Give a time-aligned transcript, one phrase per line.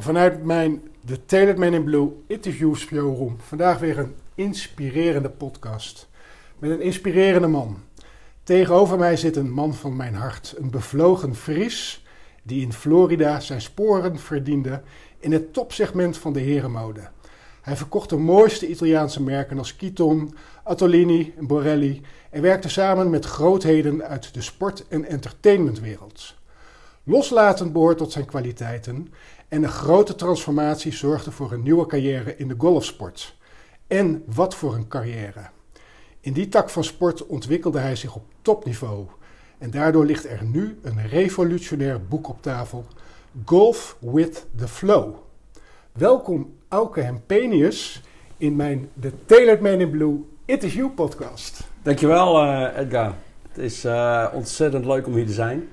[0.00, 6.08] Vanuit mijn The Tailored Man in Blue interview showroom vandaag weer een inspirerende podcast.
[6.58, 7.78] Met een inspirerende man.
[8.42, 10.54] Tegenover mij zit een man van mijn hart.
[10.58, 12.04] Een bevlogen Fries
[12.42, 14.82] die in Florida zijn sporen verdiende
[15.18, 17.08] in het topsegment van de herenmode.
[17.62, 23.24] Hij verkocht de mooiste Italiaanse merken als Kiton, Attolini en Borelli en werkte samen met
[23.24, 26.36] grootheden uit de sport- en entertainmentwereld.
[27.08, 29.12] Loslaten behoort tot zijn kwaliteiten
[29.48, 33.36] en een grote transformatie zorgde voor een nieuwe carrière in de golfsport.
[33.86, 35.48] En wat voor een carrière.
[36.20, 39.06] In die tak van sport ontwikkelde hij zich op topniveau.
[39.58, 42.86] En daardoor ligt er nu een revolutionair boek op tafel:
[43.44, 45.14] Golf with the Flow.
[45.92, 48.02] Welkom Auke Hempenius
[48.36, 51.60] in mijn The Tailored Man in Blue It Is You podcast.
[51.82, 53.14] Dankjewel uh, Edgar.
[53.48, 55.68] Het is uh, ontzettend leuk om hier te zijn.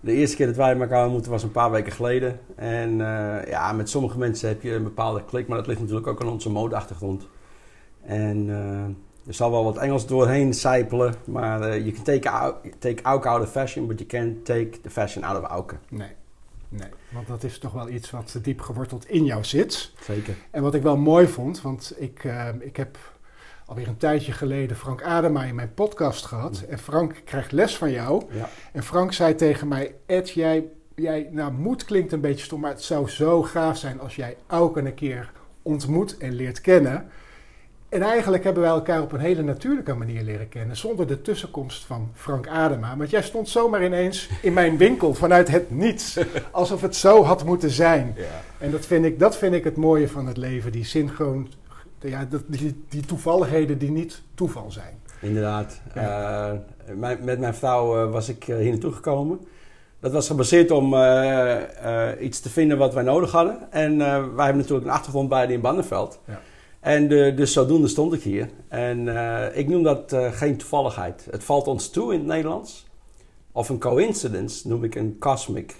[0.00, 2.40] De eerste keer dat wij elkaar ontmoeten was een paar weken geleden.
[2.56, 6.06] En uh, ja, met sommige mensen heb je een bepaalde klik, maar dat ligt natuurlijk
[6.06, 7.28] ook aan onze modeachtergrond.
[8.02, 8.48] En
[9.26, 13.42] er zal wel wat Engels doorheen sijpelen, maar je can take, out, take Auke out
[13.42, 15.76] of fashion, but you can't take the fashion out of Auke.
[15.88, 16.18] Nee.
[16.70, 19.92] Nee, want dat is toch wel iets wat diep geworteld in jou zit.
[20.00, 20.34] Zeker.
[20.50, 22.98] En wat ik wel mooi vond, want ik, uh, ik heb
[23.70, 26.64] alweer een tijdje geleden Frank Adema in mijn podcast gehad.
[26.68, 28.22] En Frank krijgt les van jou.
[28.30, 28.48] Ja.
[28.72, 30.64] En Frank zei tegen mij, Ed, jij,
[30.94, 34.36] jij, nou moed klinkt een beetje stom, maar het zou zo gaaf zijn als jij
[34.48, 35.32] ook een keer
[35.62, 37.06] ontmoet en leert kennen.
[37.88, 41.84] En eigenlijk hebben wij elkaar op een hele natuurlijke manier leren kennen, zonder de tussenkomst
[41.84, 42.96] van Frank Adema.
[42.96, 46.18] Want jij stond zomaar ineens in mijn winkel vanuit het niets,
[46.50, 48.14] alsof het zo had moeten zijn.
[48.16, 48.24] Ja.
[48.58, 51.48] En dat vind, ik, dat vind ik het mooie van het leven, die synchroon,
[52.00, 54.94] ja, die, die toevalligheden die niet toeval zijn.
[55.20, 55.80] Inderdaad.
[55.94, 56.52] Ja.
[56.52, 56.58] Uh,
[56.96, 59.40] mijn, met mijn vrouw uh, was ik uh, hier naartoe gekomen.
[59.98, 60.94] Dat was gebaseerd om
[62.20, 63.72] iets te vinden wat wij nodig hadden.
[63.72, 66.20] En wij hebben natuurlijk een achtergrond beide in Bandenveld.
[66.24, 66.40] Ja.
[66.80, 68.48] En dus zodoende stond ik hier.
[68.68, 69.08] En
[69.56, 71.26] ik noem dat geen toevalligheid.
[71.30, 72.86] Het valt ons toe in het Nederlands.
[73.52, 75.74] Of een coincidence noem ik een cosmic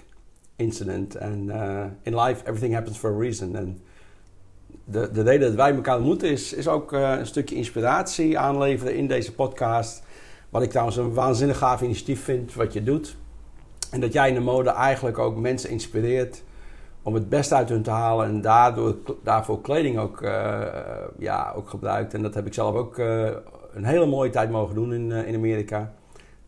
[0.55, 1.15] incident.
[1.15, 1.49] En
[2.01, 3.55] in life everything happens for a reason.
[3.55, 3.81] En
[4.83, 9.07] de, de reden dat wij elkaar ontmoeten is, is ook een stukje inspiratie aanleveren in
[9.07, 10.03] deze podcast.
[10.49, 13.15] Wat ik trouwens een waanzinnig gaaf initiatief vind wat je doet.
[13.91, 16.43] En dat jij in de mode eigenlijk ook mensen inspireert
[17.03, 20.61] om het beste uit hun te halen en daardoor, daarvoor kleding ook, uh,
[21.17, 22.13] ja, ook gebruikt.
[22.13, 23.29] En dat heb ik zelf ook uh,
[23.73, 25.93] een hele mooie tijd mogen doen in, in Amerika.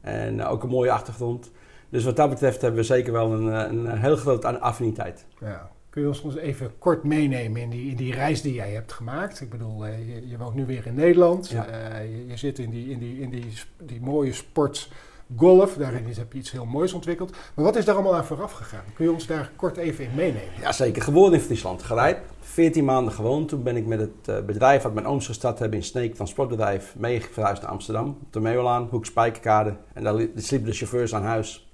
[0.02, 1.52] En ook een mooie achtergrond.
[1.90, 5.26] Dus wat dat betreft hebben we zeker wel een, een heel grote affiniteit.
[5.40, 5.72] Ja.
[5.94, 9.42] Kun je ons even kort meenemen in die, in die reis die jij hebt gemaakt?
[9.42, 11.50] Ik bedoel, je, je woont nu weer in Nederland.
[11.50, 11.98] Ja.
[12.00, 13.46] Je, je, zit in die, in die, in die,
[13.82, 14.90] die mooie sport
[15.38, 15.74] golf.
[15.74, 17.32] Daarin heb je iets heel moois ontwikkeld.
[17.54, 18.84] Maar wat is daar allemaal aan vooraf gegaan?
[18.94, 20.50] Kun je ons daar kort even in meenemen?
[20.62, 21.02] Jazeker.
[21.02, 21.84] Geboren in Friesland.
[21.84, 22.20] Gerijp.
[22.40, 23.50] 14 maanden gewoond.
[23.50, 27.22] Toen ben ik met het bedrijf wat mijn ooms gestart hebben in Sneek, transportbedrijf, mee
[27.22, 28.18] verhuisd naar Amsterdam.
[28.22, 29.76] Op de Meeuwlaan, Hoek Spijkerkade.
[29.94, 31.68] En daar sliepen de chauffeurs aan huis.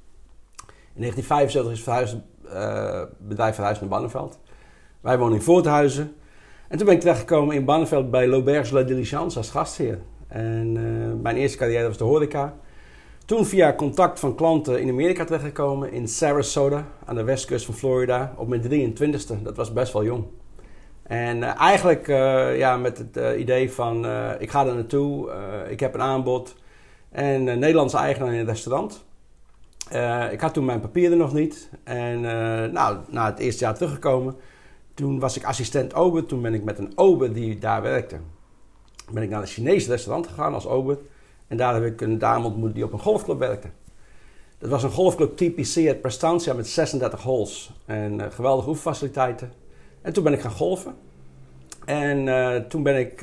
[0.94, 2.18] In 1975 is verhuisd,
[2.54, 4.40] uh, bedrijf verhuisd naar Banneveld.
[5.02, 6.16] Wij wonen in Voorthuizen.
[6.68, 10.00] En toen ben ik terechtgekomen in Banneveld bij L'Auberge La Diligence als gastheer.
[10.28, 12.56] En uh, mijn eerste carrière was de horeca.
[13.26, 18.34] Toen via contact van klanten in Amerika terechtgekomen, in Sarasota, aan de westkust van Florida,
[18.38, 19.42] op mijn 23ste.
[19.44, 20.24] Dat was best wel jong.
[21.04, 22.08] En uh, eigenlijk
[22.58, 24.06] ja, met het idee van,
[24.40, 25.32] ik ga er naartoe,
[25.70, 26.56] ik heb een aanbod.
[27.12, 29.08] En Nederlandse eigenaar in een restaurant.
[30.32, 31.70] Ik had toen mijn papieren nog niet.
[31.84, 32.22] En
[32.72, 34.36] nou, na het eerste jaar teruggekomen,
[34.94, 36.26] toen was ik assistent ober.
[36.26, 38.18] Toen ben ik met een ober die daar werkte,
[39.12, 40.98] ben ik naar een Chinees restaurant gegaan als ober.
[41.48, 43.68] En daar heb ik een dame ontmoet die op een golfclub werkte.
[44.58, 47.72] Dat was een golfclub TPC uit Prestantia met 36 holes.
[47.86, 49.54] En uh, geweldige oefenfaciliteiten.
[50.02, 50.96] En toen ben ik gaan golven.
[51.86, 53.20] En toen ben ik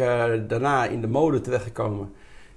[0.48, 2.12] daarna in de mode terechtgekomen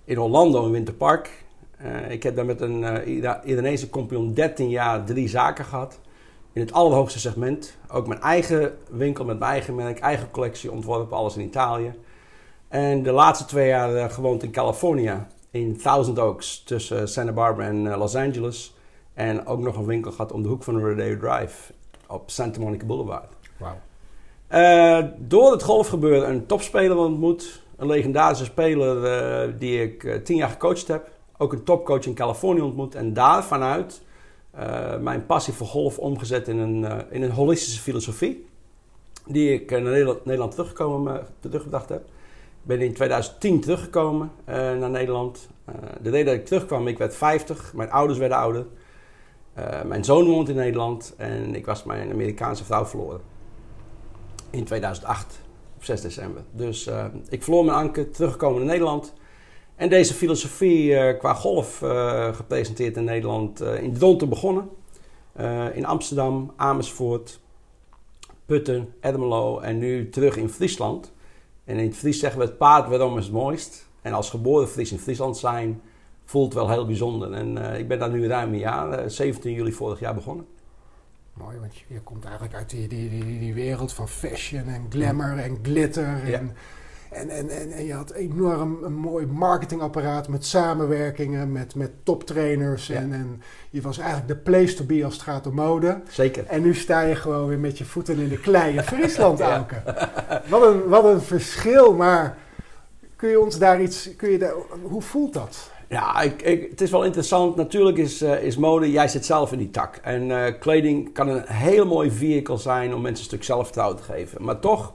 [0.06, 1.46] in Orlando in Winterpark.
[1.84, 3.08] Uh, ik heb daar met een
[3.46, 6.00] Iranese compagnon 13 jaar drie zaken gehad.
[6.54, 7.78] In het allerhoogste segment.
[7.92, 11.94] Ook mijn eigen winkel met mijn eigen merk, eigen collectie ontworpen, alles in Italië.
[12.68, 17.98] En de laatste twee jaar gewoond in California, in Thousand Oaks, tussen Santa Barbara en
[17.98, 18.76] Los Angeles.
[19.14, 21.74] En ook nog een winkel gehad om de hoek van de Rodeo Drive
[22.08, 23.32] op Santa Monica Boulevard.
[23.58, 23.78] Wauw.
[24.52, 27.62] Uh, door het golfgebeuren een topspeler ontmoet.
[27.78, 28.98] Een legendarische speler
[29.48, 31.10] uh, die ik uh, tien jaar gecoacht heb.
[31.42, 32.96] Ook een topcoach in Californië ontmoet.
[32.96, 34.02] En daar vanuit
[35.00, 38.48] mijn passie voor golf omgezet in een, in een holistische filosofie.
[39.28, 42.02] Die ik naar Nederland, Nederland teruggekomen, teruggebracht heb.
[42.02, 45.50] Ik ben in 2010 teruggekomen naar Nederland.
[46.02, 47.74] de reden dat ik terugkwam, ik werd 50.
[47.74, 48.66] Mijn ouders werden ouder.
[49.86, 51.14] mijn zoon woont in Nederland.
[51.18, 53.22] En ik was mijn Amerikaanse vrouw verloren
[54.50, 55.40] in 2008,
[55.76, 56.44] op 6 december.
[56.52, 56.90] Dus
[57.30, 59.14] ik verloor mijn anker, teruggekomen naar Nederland.
[59.80, 64.70] En deze filosofie uh, qua golf uh, gepresenteerd in Nederland in Dronten begonnen.
[65.74, 67.40] in Amsterdam, Amersfoort,
[68.46, 71.14] Putten, Ermelo en nu terug in Friesland.
[71.66, 73.88] En in het Fries zeggen we het paard waarom is het mooist.
[74.02, 75.82] En als geboren Fries in Friesland zijn,
[76.26, 77.34] voelt wel heel bijzonder.
[77.34, 80.46] En ik ben daar nu ruim een jaar, 17 juli vorig jaar begonnen.
[81.34, 85.38] Mooi, want je, komt eigenlijk uit die, die, die, die, wereld van fashion en glamour
[85.38, 86.34] en glitter.
[86.34, 86.56] En,
[87.12, 92.90] en, en, en, en, je had enorm een mooi marketingapparaat met samenwerkingen, met, met toptrainers.
[92.90, 96.02] En, en je was eigenlijk de place to be als het gaat om mode.
[96.10, 96.46] Zeker.
[96.46, 99.82] En nu sta je gewoon weer met je voeten in de klei in Friesland, Auke.
[100.48, 102.38] Wat, een, wat een verschil, maar
[103.16, 104.16] kun je ons daar iets...
[104.16, 105.72] Kun je daar, hoe voelt dat?
[105.90, 107.56] Ja, ik, ik, het is wel interessant.
[107.56, 110.00] Natuurlijk is, uh, is mode, jij zit zelf in die tak.
[110.04, 114.04] En uh, kleding kan een heel mooi vehicle zijn om mensen een stuk zelfvertrouwen te
[114.04, 114.44] geven.
[114.44, 114.94] Maar toch,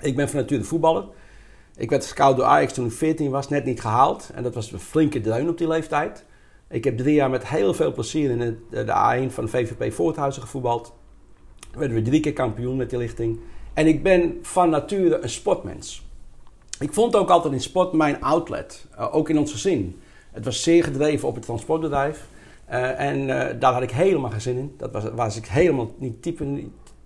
[0.00, 1.04] ik ben van nature voetballer.
[1.78, 4.30] Ik werd scout door Ajax toen ik 14 was, net niet gehaald.
[4.34, 6.24] En dat was een flinke dreun op die leeftijd.
[6.68, 10.42] Ik heb drie jaar met heel veel plezier in het, de A1 van VVP Voorthuizen
[10.42, 10.94] gevoetbald.
[11.72, 13.40] Werden we drie keer kampioen met die lichting.
[13.74, 16.06] En ik ben van nature een sportmens.
[16.80, 20.00] Ik vond ook altijd in sport mijn outlet, uh, ook in ons gezin.
[20.30, 22.26] Het was zeer gedreven op het transportbedrijf.
[22.70, 23.26] Uh, en
[23.58, 24.74] daar had ik helemaal geen zin in.
[24.76, 26.44] Dat was, was ik helemaal niet type,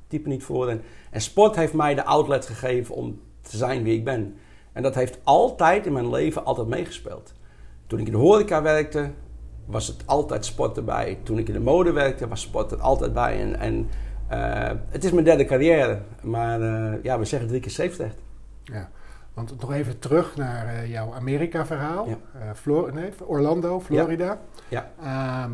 [0.08, 0.68] niet, voor.
[0.68, 0.82] En,
[1.20, 4.36] sport heeft mij de outlet gegeven om te zijn wie ik ben.
[4.72, 7.32] En dat heeft altijd in mijn leven altijd meegespeeld.
[7.86, 9.10] Toen ik in de horeca werkte,
[9.66, 11.18] was het altijd sport erbij.
[11.22, 13.40] Toen ik in de mode werkte, was sport er altijd bij.
[13.40, 13.88] En, en
[14.32, 16.00] uh, het is mijn derde carrière.
[16.22, 16.60] Maar
[17.02, 18.10] ja, we zeggen drie keer safe
[18.64, 18.88] Ja.
[19.34, 22.08] Want nog even terug naar uh, jouw Amerika-verhaal.
[22.08, 22.90] Ja.
[22.92, 24.38] Nee, Orlando, Florida.
[24.68, 24.90] Ja.
[25.00, 25.48] ja.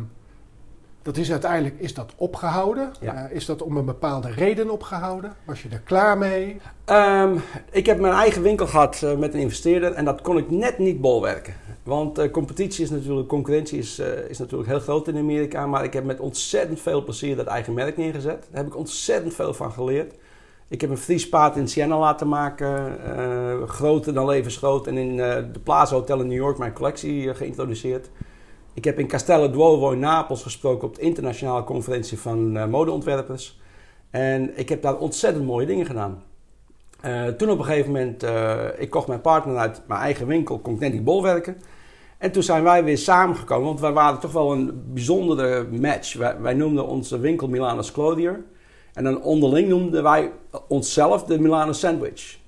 [1.01, 2.91] Dat is uiteindelijk is dat opgehouden.
[2.99, 3.13] Ja.
[3.29, 5.33] Uh, is dat om een bepaalde reden opgehouden?
[5.45, 6.61] Was je er klaar mee?
[6.85, 7.41] Um,
[7.71, 11.01] ik heb mijn eigen winkel gehad met een investeerder en dat kon ik net niet
[11.01, 11.53] bolwerken.
[11.83, 15.67] Want competitie is natuurlijk, concurrentie is, is natuurlijk heel groot in Amerika.
[15.67, 18.47] Maar ik heb met ontzettend veel plezier dat eigen merk neergezet.
[18.51, 20.13] Daar heb ik ontzettend veel van geleerd.
[20.67, 22.97] Ik heb een vriespaard in Siena laten maken,
[23.67, 24.87] groter dan levensgroot.
[24.87, 28.09] En in de Plaza Hotel in New York mijn collectie geïntroduceerd.
[28.79, 33.59] Ik heb in Castello Duovo in Napels gesproken op de internationale conferentie van modeontwerpers.
[34.09, 36.23] En ik heb daar ontzettend mooie dingen gedaan.
[37.37, 38.25] toen op een gegeven moment,
[38.77, 41.57] ik kocht mijn partner uit mijn eigen winkel, kon ik net die bol werken.
[42.17, 46.13] En toen zijn wij weer samengekomen, want wij waren toch wel een bijzondere match.
[46.41, 48.43] Wij, noemden onze winkel Milanus Clothier.
[48.93, 50.31] En dan onderling noemden wij
[50.67, 52.38] onszelf de Milano Sandwich.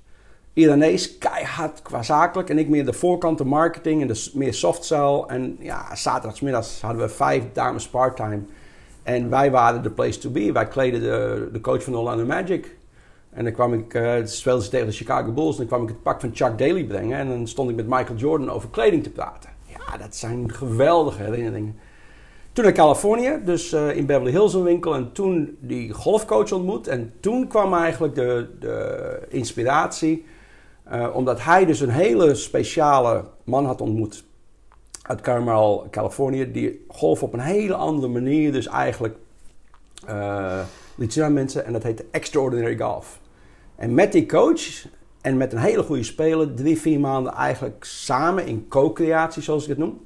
[0.54, 4.84] Iranees keihard qua zakelijk en ik meer de voorkant, de marketing en de meer soft
[4.84, 5.24] sell.
[5.26, 8.40] En ja, zaterdagsmiddags hadden we vijf dames part-time.
[9.02, 10.52] En wij waren de place to be.
[10.52, 12.76] Wij kleden de, de coach van Orlando Magic.
[13.30, 15.52] En dan kwam ik, uh, speelden ze tegen de Chicago Bulls.
[15.52, 17.18] En dan kwam ik het pak van Chuck Daly brengen.
[17.18, 19.50] En dan stond ik met Michael Jordan over kleding te praten.
[19.66, 21.78] Ja, dat zijn geweldige herinneringen.
[22.52, 24.94] Toen naar Californië, dus uh, in Beverly Hills een winkel.
[24.94, 26.88] En toen die golfcoach ontmoet.
[26.88, 30.24] En toen kwam eigenlijk de, de inspiratie.
[30.92, 34.24] Uh, omdat hij dus een hele speciale man had ontmoet.
[35.02, 36.52] Uit Carmel, Californië.
[36.52, 39.16] Die golf op een hele andere manier dus eigenlijk
[40.08, 40.60] uh,
[40.94, 41.64] liet zien aan mensen.
[41.64, 43.20] En dat heette Extraordinary Golf.
[43.76, 44.86] En met die coach
[45.20, 46.54] en met een hele goede speler.
[46.54, 50.00] Drie, vier maanden eigenlijk samen in co-creatie zoals ik het noem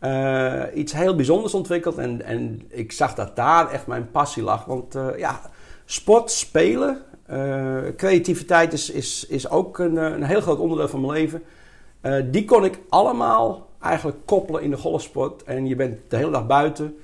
[0.00, 1.98] uh, iets heel bijzonders ontwikkeld.
[1.98, 4.64] En, en ik zag dat daar echt mijn passie lag.
[4.64, 5.40] Want ja,
[5.84, 11.12] sport, spelen, uh, creativiteit is, is, is ook een, een heel groot onderdeel van mijn
[11.12, 11.42] leven.
[12.30, 15.42] die kon ik allemaal eigenlijk koppelen in de golfsport.
[15.42, 16.96] En je bent de hele dag buiten.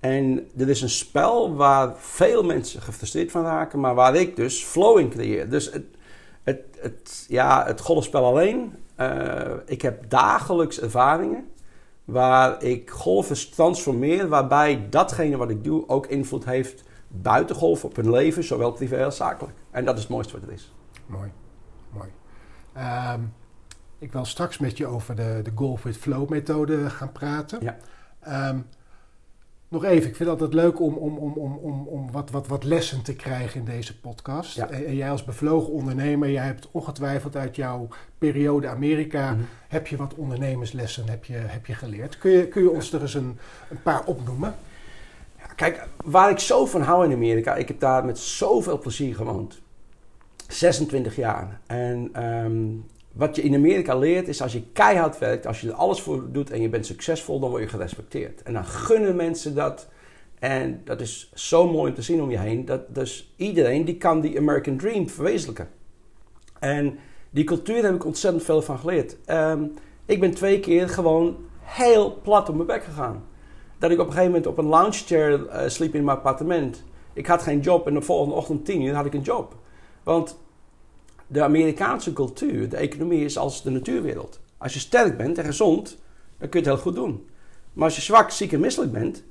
[0.00, 4.64] En dit is een spel waar veel mensen gefrustreerd van raken, maar waar ik dus
[4.64, 5.48] flow in creëer.
[5.48, 5.84] Dus het,
[6.42, 8.72] Het, het, ja, het golfspel alleen.
[9.66, 11.44] Ik heb dagelijks ervaringen
[12.04, 17.96] waar ik golfers transformeer, waarbij datgene wat ik doe ook invloed heeft buiten golf op
[17.96, 19.56] hun leven, zowel privé als zakelijk.
[19.74, 20.72] En dat is het mooiste wat er is.
[21.06, 21.30] Mooi,
[21.92, 22.08] mooi.
[23.12, 23.32] Um,
[23.98, 27.58] ik wil straks met je over de, de Golf with Flow methode gaan praten.
[27.62, 28.48] Ja.
[28.48, 28.66] Um,
[29.68, 32.46] nog even, ik vind het altijd leuk om, om, om, om, om, om wat, wat,
[32.46, 34.58] wat lessen te krijgen in deze podcast.
[34.58, 37.88] En, jij als bevlogen ondernemer, jij hebt ongetwijfeld uit jouw
[38.18, 39.42] periode Amerika, mhm.
[39.68, 42.18] heb je wat ondernemerslessen heb je, heb je geleerd.
[42.18, 43.38] Kun je, kun je ons er eens een,
[43.70, 44.54] een paar opnoemen?
[45.38, 49.14] Ja, kijk, waar ik zo van hou in Amerika, ik heb daar met zoveel plezier
[49.14, 49.62] gewoond.
[50.54, 51.60] 26 jaar.
[51.66, 55.74] En um, wat je in Amerika leert is als je keihard werkt, als je er
[55.74, 58.42] alles voor doet en je bent succesvol, dan word je gerespecteerd.
[58.42, 59.88] En dan gunnen mensen dat.
[60.38, 62.64] En dat is zo mooi om te zien om je heen.
[62.64, 65.68] Dat dus iedereen die kan die American Dream verwezenlijken.
[66.58, 66.98] En
[67.30, 69.16] die cultuur heb ik ontzettend veel van geleerd.
[69.26, 69.74] Um,
[70.06, 73.24] ik ben twee keer gewoon heel plat op mijn bek gegaan.
[73.78, 76.84] Dat ik op een gegeven moment op een lounge chair uh, sliep in mijn appartement.
[77.12, 79.56] Ik had geen job en de volgende ochtend tien uur had ik een job.
[80.02, 80.38] Want
[81.26, 84.40] de Amerikaanse cultuur, de economie is als de natuurwereld.
[84.58, 85.98] Als je sterk bent en gezond,
[86.38, 87.26] dan kun je het heel goed doen.
[87.72, 89.24] Maar als je zwak, ziek en misselijk bent, 30%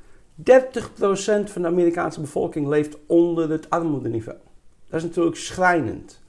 [1.46, 4.38] van de Amerikaanse bevolking leeft onder het armoedeniveau.
[4.90, 6.22] Dat is natuurlijk schrijnend.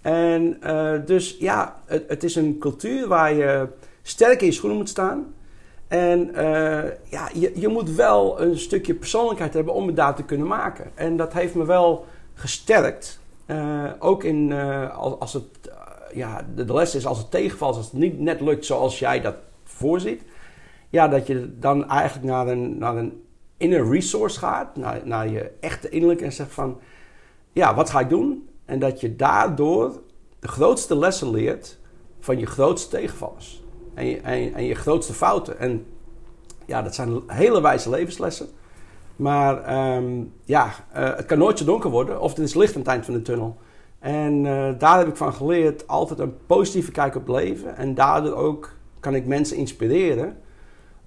[0.00, 3.68] En uh, dus ja, het, het, is een cultuur waar je
[4.02, 5.34] sterk in je schoenen moet staan.
[5.88, 10.22] En uh, ja, je, je moet wel een stukje persoonlijkheid hebben om het daar te
[10.22, 10.90] kunnen maken.
[10.94, 13.20] En dat heeft me wel gesterkt.
[13.50, 17.30] Uh, ook in, uh, als, als, het, uh, ja, de, de, les is als het
[17.30, 20.22] tegenvalt, als het niet net lukt zoals jij dat voorziet.
[20.88, 23.22] Ja, dat je dan eigenlijk naar een, naar een
[23.56, 26.80] inner resource gaat, naar, naar je echte innerlijke en zegt van,
[27.52, 28.48] ja, wat ga ik doen?
[28.64, 30.02] En dat je daardoor
[30.38, 31.78] de grootste lessen leert
[32.20, 33.62] van je grootste tegenvallers.
[33.94, 35.58] En je, en, en je grootste fouten.
[35.58, 35.86] En
[36.66, 38.48] ja, dat zijn hele wijze levenslessen.
[39.18, 42.80] Maar um, ja, uh, het kan nooit zo donker worden of er is licht aan
[42.80, 43.56] het eind van de tunnel.
[43.98, 47.76] En uh, daar heb ik van geleerd altijd een positieve kijk op leven.
[47.76, 50.36] En daardoor ook kan ik mensen inspireren.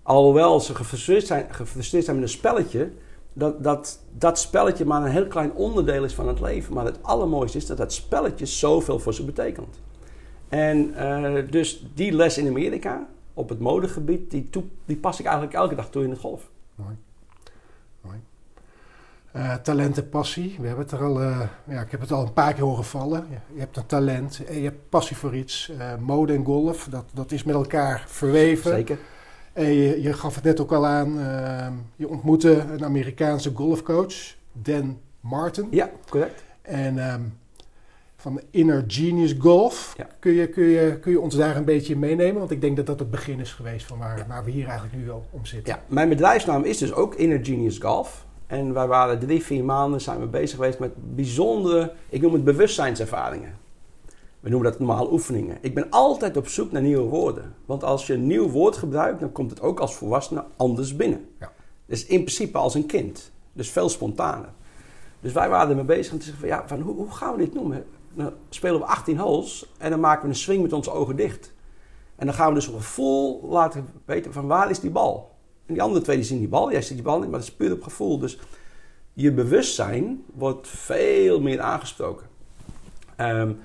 [0.04, 2.92] Alhoewel ze gefrustreerd zijn, gefrustreerd zijn met een spelletje.
[3.34, 6.74] Dat, dat dat spelletje maar een heel klein onderdeel is van het leven.
[6.74, 9.80] Maar het allermooiste is dat dat spelletje zoveel voor ze betekent.
[10.50, 14.50] En uh, dus die les in Amerika op het modegebied, die,
[14.86, 16.50] die pas ik eigenlijk elke dag toe in het golf.
[19.36, 20.56] Uh, talent en passie.
[20.60, 22.84] We hebben het er al, uh, ja, ik heb het al een paar keer horen
[22.84, 23.26] vallen.
[23.54, 25.72] Je hebt een talent en je hebt passie voor iets.
[25.78, 28.72] Uh, mode en golf, dat, dat is met elkaar verweven.
[28.72, 28.98] Zeker.
[29.54, 31.20] En je, je gaf het net ook al aan,
[31.96, 34.14] je ontmoette een Amerikaanse golfcoach,
[34.52, 35.68] Dan Martin.
[35.72, 36.44] Ja, correct.
[36.62, 37.38] En um,
[38.16, 39.94] van Inner Genius Golf.
[39.98, 40.08] Ja.
[40.20, 42.40] Kun, je, kun, je, kun je ons daar een beetje in meenemen?
[42.40, 44.28] Want ik denk dat dat het begin is geweest van waar, ja.
[44.28, 45.74] waar we hier eigenlijk nu wel om zitten.
[45.74, 48.26] Ja, mijn bedrijfsnaam is dus ook Inner Genius Golf.
[48.52, 52.44] En wij waren drie, vier maanden zijn we bezig geweest met bijzondere, ik noem het
[52.44, 53.58] bewustzijnservaringen.
[54.40, 55.58] We noemen dat normaal oefeningen.
[55.62, 57.56] Ik ben altijd op zoek naar nieuwe woorden.
[57.66, 61.30] Want als je een nieuw woord gebruikt, dan komt het ook als volwassene anders binnen.
[61.40, 61.52] Ja.
[61.86, 63.32] Dus in principe als een kind.
[63.54, 64.50] Dus veel spontaner.
[65.20, 67.38] Dus wij waren ermee bezig en te zeggen van, ja, van hoe, hoe, gaan we
[67.38, 67.86] dit noemen?
[68.14, 71.54] Dan spelen we 18 holes en dan maken we een swing met onze ogen dicht.
[72.16, 75.31] En dan gaan we dus een gevoel laten weten van waar is die bal?
[75.72, 77.48] En die andere twee die zien die bal, jij ziet die bal niet, maar dat
[77.48, 78.20] is puur op gevoel.
[78.20, 78.40] Dus
[79.14, 82.28] je bewustzijn wordt veel meer aangesproken.
[83.18, 83.60] Um,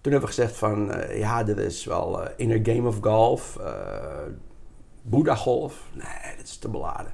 [0.00, 3.56] toen hebben we gezegd van, uh, ja, dit is wel uh, inner game of golf,
[3.60, 3.66] uh,
[5.02, 5.86] Buddha golf.
[5.92, 7.12] Nee, dat is te beladen.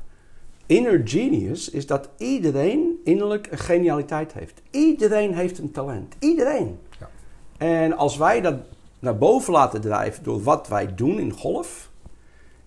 [0.66, 4.62] Inner genius is dat iedereen innerlijk een genialiteit heeft.
[4.70, 6.14] Iedereen heeft een talent.
[6.18, 6.78] Iedereen.
[6.98, 7.08] Ja.
[7.56, 8.54] En als wij dat
[8.98, 11.85] naar boven laten drijven door wat wij doen in golf,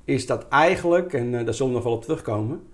[0.10, 2.68] is dat eigenlijk, en uh, daar zullen we nog wel op terugkomen,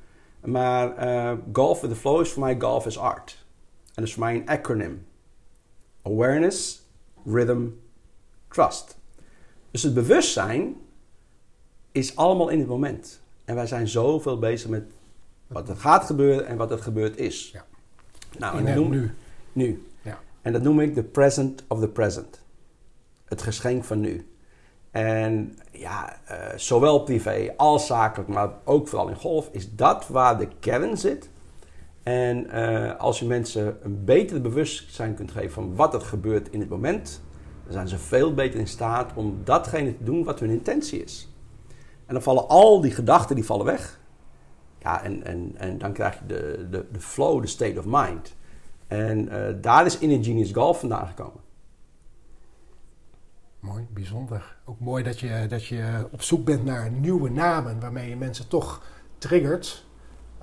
[0.44, 3.46] maar uh, Golf with the Flow is voor mij Golf is Art.
[3.86, 5.06] En dat is voor mij een acronym.
[6.02, 6.88] Awareness,
[7.26, 7.68] Rhythm,
[8.48, 8.98] Trust.
[9.72, 10.76] Dus het bewustzijn
[11.92, 13.22] is allemaal in het moment.
[13.46, 14.92] En wij zijn zoveel bezig met
[15.48, 17.52] wat er gaat gebeuren en wat er gebeurd is.
[17.52, 17.66] Ja.
[18.38, 19.14] Nou, en dat noem, nu.
[19.54, 19.88] Nu.
[20.02, 20.20] Ja.
[20.42, 22.42] En dat noem ik de present of the present.
[23.26, 24.26] Het geschenk van nu.
[24.96, 30.38] En ja, uh, zowel privé als zakelijk, maar ook vooral in golf, is dat waar
[30.38, 31.30] de kern zit.
[32.04, 36.60] En uh, als je mensen een beter bewustzijn kunt geven van wat er gebeurt in
[36.60, 37.22] het moment,
[37.64, 41.34] dan zijn ze veel beter in staat om datgene te doen wat hun intentie is.
[42.06, 44.00] En dan vallen al die gedachten die vallen weg.
[44.80, 48.36] Ja, en, en, en dan krijg je de, de, de flow, de state of mind.
[48.88, 51.45] En uh, daar is Inner Genius Golf vandaan gekomen.
[53.66, 54.56] Mooi, bijzonder.
[54.66, 58.48] Ook mooi dat je, dat je op zoek bent naar nieuwe namen waarmee je mensen
[58.48, 58.82] toch
[59.18, 59.86] triggert.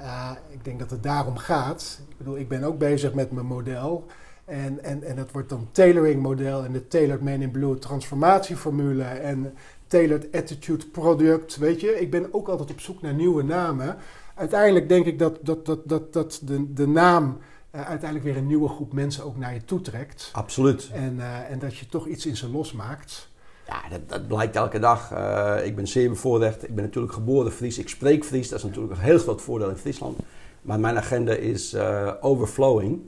[0.00, 2.00] Uh, ik denk dat het daarom gaat.
[2.08, 4.06] Ik bedoel, ik ben ook bezig met mijn model.
[4.44, 9.04] En, en, en dat wordt dan tailoring model en de Tailored Man in Blue transformatieformule
[9.04, 9.54] en
[9.86, 11.56] Tailored Attitude Product.
[11.56, 13.96] Weet je, ik ben ook altijd op zoek naar nieuwe namen.
[14.34, 17.38] Uiteindelijk denk ik dat, dat, dat, dat, dat de, de naam
[17.72, 20.30] uh, uiteindelijk weer een nieuwe groep mensen ook naar je toe trekt.
[20.32, 20.90] Absoluut.
[20.92, 23.28] En, uh, en dat je toch iets in ze losmaakt.
[23.66, 25.12] Ja, dat, dat blijkt elke dag.
[25.12, 26.62] Uh, ik ben zeer bevoorrecht.
[26.62, 27.78] Ik ben natuurlijk geboren Fries.
[27.78, 28.48] Ik spreek Fries.
[28.48, 30.18] Dat is natuurlijk een heel groot voordeel in Friesland.
[30.62, 31.76] Maar mijn agenda is
[32.20, 33.00] overflowing.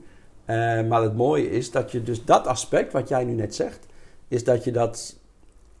[0.87, 3.85] maar het mooie is dat je dus dat aspect, wat jij nu net zegt,
[4.27, 5.17] is dat je dat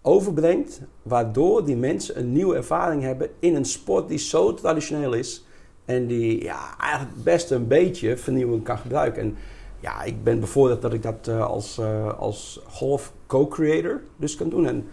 [0.01, 5.44] overbrengt, waardoor die mensen een nieuwe ervaring hebben in een sport die zo traditioneel is
[5.85, 9.21] en die ja, eigenlijk best een beetje vernieuwing kan gebruiken.
[9.21, 9.37] En
[9.79, 14.49] ja, ik ben bevoorrecht dat ik dat uh, als, uh, als golf co-creator dus kan
[14.49, 14.67] doen.
[14.67, 14.87] En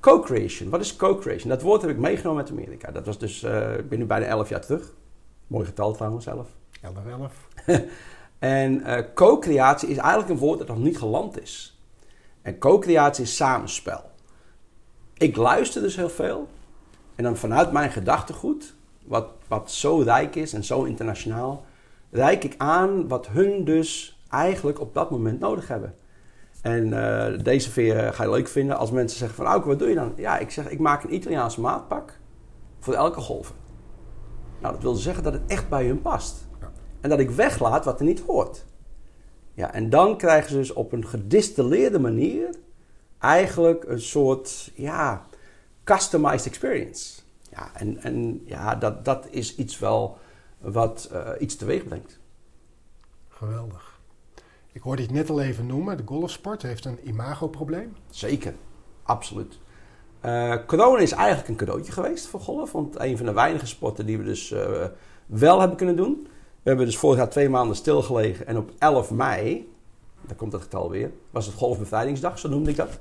[0.00, 1.48] co-creation, wat is co-creation?
[1.48, 2.90] Dat woord heb ik meegenomen uit Amerika.
[2.90, 4.92] Dat was dus, uh, ik ben nu bijna 11 jaar terug.
[5.46, 6.46] Mooi getal trouwens, 11.
[6.80, 7.48] 11, 11.
[8.38, 8.82] en
[9.14, 11.80] co-creatie is eigenlijk een woord dat nog niet geland is.
[12.42, 14.10] En co-creatie is samenspel.
[15.14, 16.48] Ik luister dus heel veel.
[17.14, 18.74] En dan vanuit mijn gedachtegoed
[19.08, 21.64] wat, wat zo rijk is en zo internationaal,
[22.10, 25.94] reik ik aan wat hun dus eigenlijk op dat moment nodig hebben.
[26.62, 29.88] En uh, deze veer ga je leuk vinden als mensen zeggen van Auke, wat doe
[29.88, 30.12] je dan?
[30.16, 32.18] Ja, ik zeg ik maak een Italiaans maatpak
[32.78, 33.54] voor elke golven.
[34.60, 36.46] Nou, dat wil zeggen dat het echt bij hun past.
[36.60, 36.72] Ja.
[37.00, 38.64] En dat ik weglaat wat er niet hoort.
[39.54, 42.54] Ja, en dan krijgen ze dus op een gedistilleerde manier
[43.18, 45.26] eigenlijk een soort, ja,
[45.84, 47.20] customized experience.
[47.58, 50.18] Ja, en, en ja, dat, dat is iets wel
[50.58, 52.18] wat uh, iets teweeg brengt.
[53.28, 54.00] Geweldig.
[54.72, 55.96] Ik hoorde het net al even noemen.
[55.96, 57.96] De golfsport heeft een imagoprobleem.
[58.10, 58.54] Zeker,
[59.02, 59.58] absoluut.
[60.24, 62.72] Uh, corona is eigenlijk een cadeautje geweest voor golf.
[62.72, 64.84] Want een van de weinige sporten die we dus uh,
[65.26, 66.28] wel hebben kunnen doen.
[66.62, 68.46] We hebben dus vorig jaar twee maanden stilgelegen.
[68.46, 69.72] En op 11 mei,
[70.26, 73.00] daar komt het getal weer, was het golfbevrijdingsdag, zo noemde ik dat.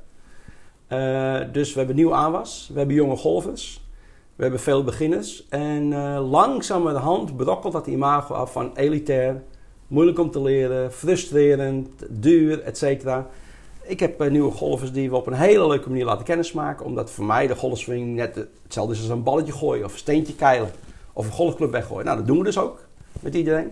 [0.89, 2.69] Uh, dus we hebben nieuw aanwas.
[2.71, 3.86] We hebben jonge golfers.
[4.37, 5.45] We hebben veel beginners.
[5.49, 9.43] En uh, langzamerhand brokkelt dat imago af van elitair,
[9.87, 13.11] moeilijk om te leren, frustrerend, duur, etc.
[13.83, 16.85] Ik heb uh, nieuwe golfers die we op een hele leuke manier laten kennismaken.
[16.85, 20.35] Omdat voor mij de golfswing net hetzelfde is als een balletje gooien of een steentje
[20.35, 20.71] keilen.
[21.13, 22.05] Of een golfclub weggooien.
[22.05, 22.79] Nou, dat doen we dus ook
[23.19, 23.71] met iedereen.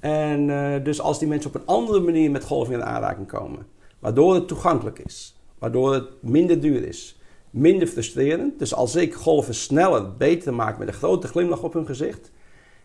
[0.00, 3.66] En uh, dus als die mensen op een andere manier met golf in aanraking komen.
[3.98, 5.36] Waardoor het toegankelijk is.
[5.58, 7.15] Waardoor het minder duur is
[7.56, 8.58] minder frustrerend.
[8.58, 12.30] Dus als ik golven sneller, beter maak met een grote glimlach op hun gezicht,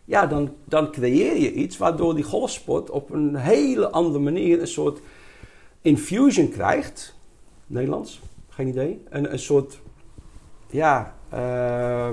[0.04, 4.66] ja, dan, dan creëer je iets waardoor die golfsport op een hele andere manier een
[4.66, 5.00] soort
[5.80, 7.14] infusion krijgt.
[7.66, 8.20] Nederlands?
[8.48, 9.02] Geen idee.
[9.08, 9.80] Een, een soort,
[10.70, 12.08] ja, uh,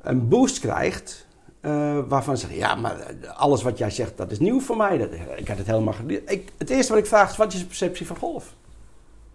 [0.00, 1.28] een boost krijgt.
[1.62, 4.98] Uh, waarvan ze zeggen, ja, maar alles wat jij zegt, dat is nieuw voor mij.
[4.98, 5.94] Dat, ik had het helemaal.
[6.06, 8.54] Ik, het eerste wat ik vraag is, wat is je perceptie van golf?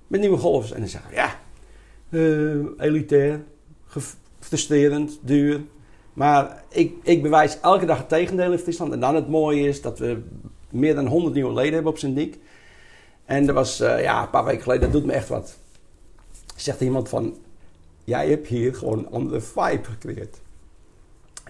[0.08, 0.72] Met nieuwe golfers.
[0.72, 1.39] En dan zeggen ja,
[2.10, 3.44] uh, elitair,
[4.39, 5.62] frustrerend, duur.
[6.13, 8.94] Maar ik, ik bewijs elke dag het tegendeel in Friesland.
[8.94, 10.22] En dan het mooie is dat we
[10.70, 12.39] meer dan 100 nieuwe leden hebben op Syndiek.
[13.26, 15.58] En er was uh, ja, een paar weken geleden, dat doet me echt wat.
[16.56, 17.38] Zegt iemand van,
[18.04, 20.41] jij hebt hier gewoon een andere vibe gecreëerd.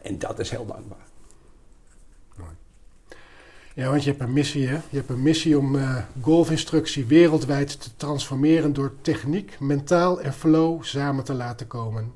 [0.01, 1.04] En dat is heel dankbaar.
[3.75, 4.73] Ja, want je hebt een missie, hè?
[4.73, 10.83] Je hebt een missie om uh, golfinstructie wereldwijd te transformeren door techniek, mentaal en flow
[10.83, 12.11] samen te laten komen.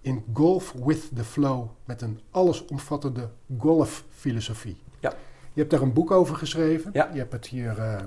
[0.00, 4.76] In Golf with the Flow, met een allesomvattende golffilosofie.
[5.00, 5.12] Ja.
[5.52, 6.90] Je hebt daar een boek over geschreven.
[6.92, 7.10] Ja.
[7.12, 7.98] Je hebt het hier uh,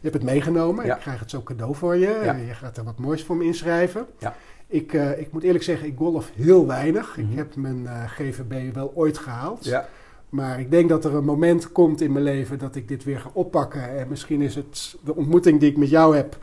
[0.00, 0.86] je hebt het meegenomen.
[0.86, 0.94] Ja.
[0.94, 2.20] Ik krijg het zo cadeau voor je.
[2.24, 2.32] Ja.
[2.32, 4.06] Je gaat er wat moois voor me inschrijven.
[4.18, 4.34] Ja.
[4.66, 7.16] Ik, uh, ik moet eerlijk zeggen, ik golf heel weinig.
[7.16, 7.30] Mhm.
[7.30, 9.64] Ik heb mijn GVB wel ooit gehaald.
[9.64, 9.88] Ja.
[10.28, 13.20] Maar ik denk dat er een moment komt in mijn leven dat ik dit weer
[13.20, 13.98] ga oppakken.
[13.98, 16.38] En misschien is het de ontmoeting die ik met jou heb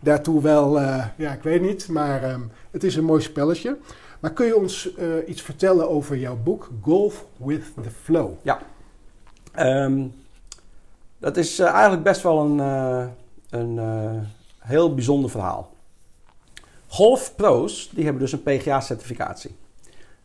[0.00, 1.88] daartoe wel, uh, ja, ik weet niet.
[1.88, 3.78] Maar um, het is een mooi spelletje.
[4.20, 8.32] Maar kun je ons uh, iets vertellen over jouw boek Golf with the Flow?
[8.42, 8.60] Ja.
[9.84, 10.14] Um,
[11.18, 12.58] dat is uh, eigenlijk best wel een,
[13.50, 13.80] een
[14.58, 15.72] heel bijzonder verhaal.
[16.86, 19.56] Golfpro's die hebben dus een PGA-certificatie.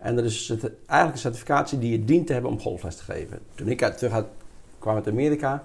[0.05, 3.39] En dat is eigenlijk een certificatie die je dient te hebben om golfles te geven.
[3.55, 4.25] Toen ik terug
[4.79, 5.63] kwam uit Amerika,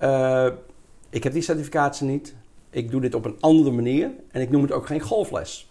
[0.00, 0.48] uh,
[1.10, 2.34] ik heb die certificatie niet.
[2.70, 5.70] Ik doe dit op een andere manier en ik noem het ook geen golfles.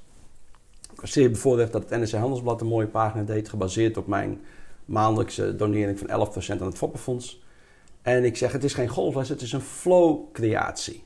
[0.93, 4.41] Ik was zeer bevoorrecht dat het NRC Handelsblad een mooie pagina deed, gebaseerd op mijn
[4.85, 7.43] maandelijkse donering van 11% aan het Foppenfonds.
[8.01, 11.03] En ik zeg, het is geen golfles, het is een flow-creatie.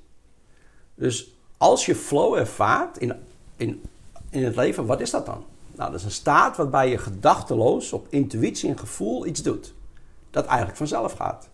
[0.96, 3.14] Dus als je flow ervaart in,
[3.56, 3.82] in,
[4.30, 5.46] in het leven, wat is dat dan?
[5.80, 9.74] Nou, dat is een staat waarbij je gedachteloos op intuïtie en gevoel iets doet.
[10.30, 11.50] Dat eigenlijk vanzelf gaat.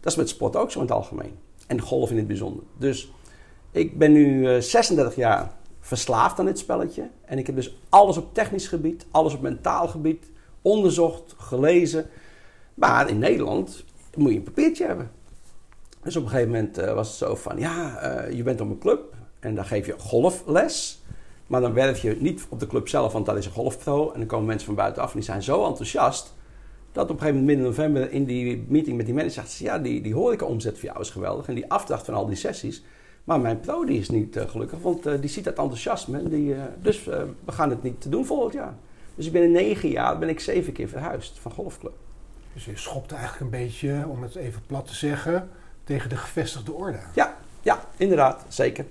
[0.00, 1.38] Dat is met sport ook zo in het algemeen.
[1.66, 2.64] En golf in het bijzonder.
[2.76, 3.12] Dus
[3.70, 7.08] ik ben nu 36 eh, jaar verslaafd aan dit spelletje.
[7.24, 10.30] En ik heb dus alles op technisch gebied, alles op mentaal gebied
[10.62, 12.06] onderzocht, gelezen.
[12.74, 13.84] Maar in Nederland
[14.16, 15.10] moet je een papiertje hebben.
[16.02, 18.70] Dus op een gegeven moment uh, was het zo van, ja, uh, je bent op
[18.70, 20.97] een club en dan geef je golfles.
[21.48, 24.12] Maar dan werf je niet op de club zelf, want dat is een golfpro.
[24.12, 26.34] En dan komen mensen van buitenaf en die zijn zo enthousiast...
[26.92, 29.50] dat op een gegeven moment midden november in die meeting met die manager zegt...
[29.50, 31.48] ze, ja, die, die horeca-omzet voor jou is geweldig.
[31.48, 32.82] En die afdracht van al die sessies.
[33.24, 36.18] Maar mijn pro die is niet uh, gelukkig, want die ziet dat enthousiasme.
[36.18, 38.74] En die, dus we gaan het niet doen volgend jaar.
[39.14, 41.92] Dus ik ben in negen jaar ben ik zeven keer verhuisd van golfclub.
[42.52, 45.48] Dus je schopte eigenlijk een beetje, om het even plat te zeggen,
[45.84, 46.98] tegen de gevestigde orde.
[47.14, 48.84] Ja, ja inderdaad, zeker.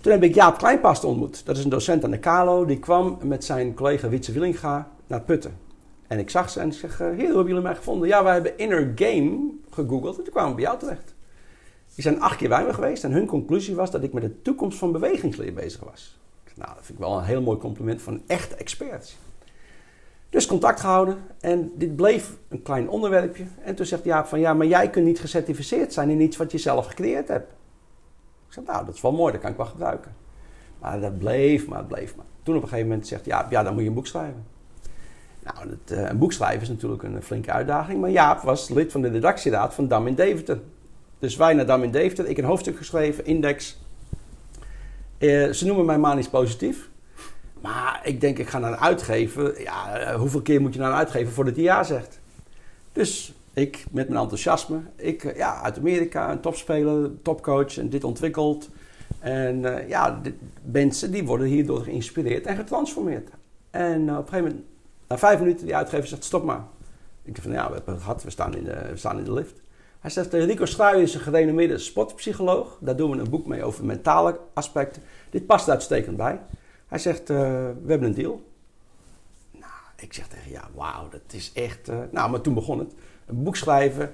[0.00, 1.46] Toen heb ik Jaap Kleinpast ontmoet.
[1.46, 2.64] Dat is een docent aan de Kalo.
[2.64, 5.58] Die kwam met zijn collega Wietse Willinga naar Putten.
[6.06, 8.08] En ik zag ze en ik zeg, heer, hoe hebben jullie mij gevonden?
[8.08, 11.14] Ja, wij hebben Inner Game gegoogeld en toen kwamen we bij jou terecht.
[11.94, 14.42] Die zijn acht keer bij me geweest en hun conclusie was dat ik met de
[14.42, 16.18] toekomst van bewegingsleer bezig was.
[16.54, 19.16] Nou, dat vind ik wel een heel mooi compliment van echte experts.
[20.30, 23.44] Dus contact gehouden en dit bleef een klein onderwerpje.
[23.62, 26.52] En toen zegt Jaap van ja, maar jij kunt niet gecertificeerd zijn in iets wat
[26.52, 27.52] je zelf gecreëerd hebt.
[28.46, 30.14] Ik zeg nou, dat is wel mooi, dat kan ik wel gebruiken.
[30.78, 32.26] Maar dat bleef maar, bleef maar.
[32.42, 34.44] Toen op een gegeven moment zegt Jaap, ja, dan moet je een boek schrijven.
[35.42, 38.00] Nou, uh, een boek schrijven is natuurlijk een flinke uitdaging.
[38.00, 40.60] Maar Jaap was lid van de redactieraad van Dam in Deventer.
[41.18, 42.26] Dus wij naar Dam in Deventer.
[42.26, 43.78] Ik een hoofdstuk geschreven, index.
[45.18, 46.88] Uh, ze noemen mij manisch positief.
[47.60, 49.62] Maar ik denk, ik ga naar een uitgever.
[49.62, 52.20] Ja, eh, hoeveel keer moet je naar een uitgever voordat hij ja zegt?
[52.92, 54.80] Dus ik met mijn enthousiasme.
[54.96, 58.68] Ik, eh, ja, uit Amerika, een topspeler, topcoach en dit ontwikkeld.
[59.18, 60.20] En uh, ja,
[60.62, 63.30] mensen die worden hierdoor geïnspireerd en getransformeerd.
[63.70, 64.64] En op een gegeven moment,
[65.08, 66.64] na vijf minuten, die uitgever zegt, stop maar.
[67.22, 69.24] Ik dacht van, ja, we hebben het gehad, we staan in de, we staan in
[69.24, 69.60] de lift.
[70.00, 72.78] Hij zegt, Rico Struij is een gerenommeerde sportpsycholoog.
[72.80, 75.02] Daar doen we een boek mee over mentale aspecten.
[75.30, 76.40] Dit past uitstekend bij.
[76.86, 78.42] Hij zegt, we hebben een deal.
[79.50, 81.90] Nou, ik zeg tegen ja, wauw, dat is echt...
[82.10, 82.92] Nou, maar toen begon het.
[83.26, 84.10] Een boek schrijven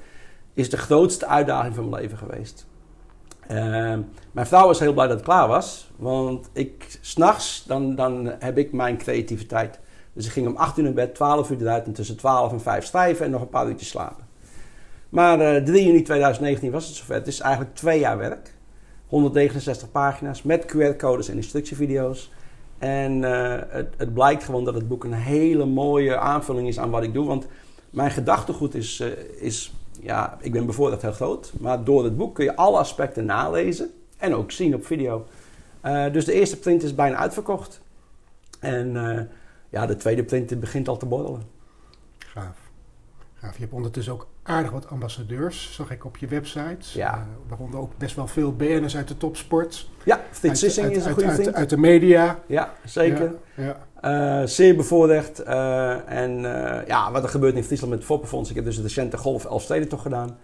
[0.55, 2.67] is de grootste uitdaging van mijn leven geweest.
[3.51, 3.99] Uh,
[4.33, 5.91] mijn vrouw was heel blij dat het klaar was.
[5.97, 9.81] Want ik, s'nachts, dan, dan heb ik mijn creativiteit.
[10.13, 12.61] Dus ik ging om 8 uur in bed, 12 uur eruit en tussen 12 en
[12.61, 14.27] 5 schrijven en nog een paar uurtjes slapen.
[15.09, 17.15] Maar uh, 3 juni 2019 was het zover.
[17.15, 18.55] Het is eigenlijk twee jaar werk.
[19.07, 22.31] 169 pagina's met QR-codes en instructievideo's.
[22.79, 26.91] En uh, het, het, blijkt gewoon dat het boek een hele mooie aanvulling is aan
[26.91, 27.27] wat ik doe.
[27.27, 27.47] Want
[27.93, 29.09] mijn gedachtegoed is, uh,
[29.41, 31.53] is ja, ik ben bijvoorbeeld heel groot.
[31.61, 33.91] Maar door het boek kun je alle aspecten nalezen.
[34.17, 35.27] En ook zien op video.
[35.85, 37.81] Uh, dus de eerste print is bijna uitverkocht.
[38.61, 38.93] En
[39.69, 41.43] ja, de tweede print begint al te borrelen.
[42.19, 42.57] Gaaf.
[43.35, 43.55] Gaaf.
[43.55, 46.99] Je hebt ondertussen ook aardig wat ambassadeurs, zag ik op je website.
[46.99, 47.17] Ja.
[47.17, 49.89] Uh, waaronder ook best wel veel BN'ers uit de topsport.
[50.05, 51.53] Ja, Frits Sissing is een goede uit.
[51.53, 52.39] Uit, de media.
[52.47, 53.35] Ja, zeker.
[53.55, 53.87] Ja, ja.
[54.05, 55.47] Uh, zeer bevoorrecht.
[55.47, 56.41] Uh, en
[56.87, 58.51] ja, wat er gebeurt in Friesland met het Foppenfonds.
[58.51, 60.39] Ik heb dus de recente golf Elfsteden toch gedaan.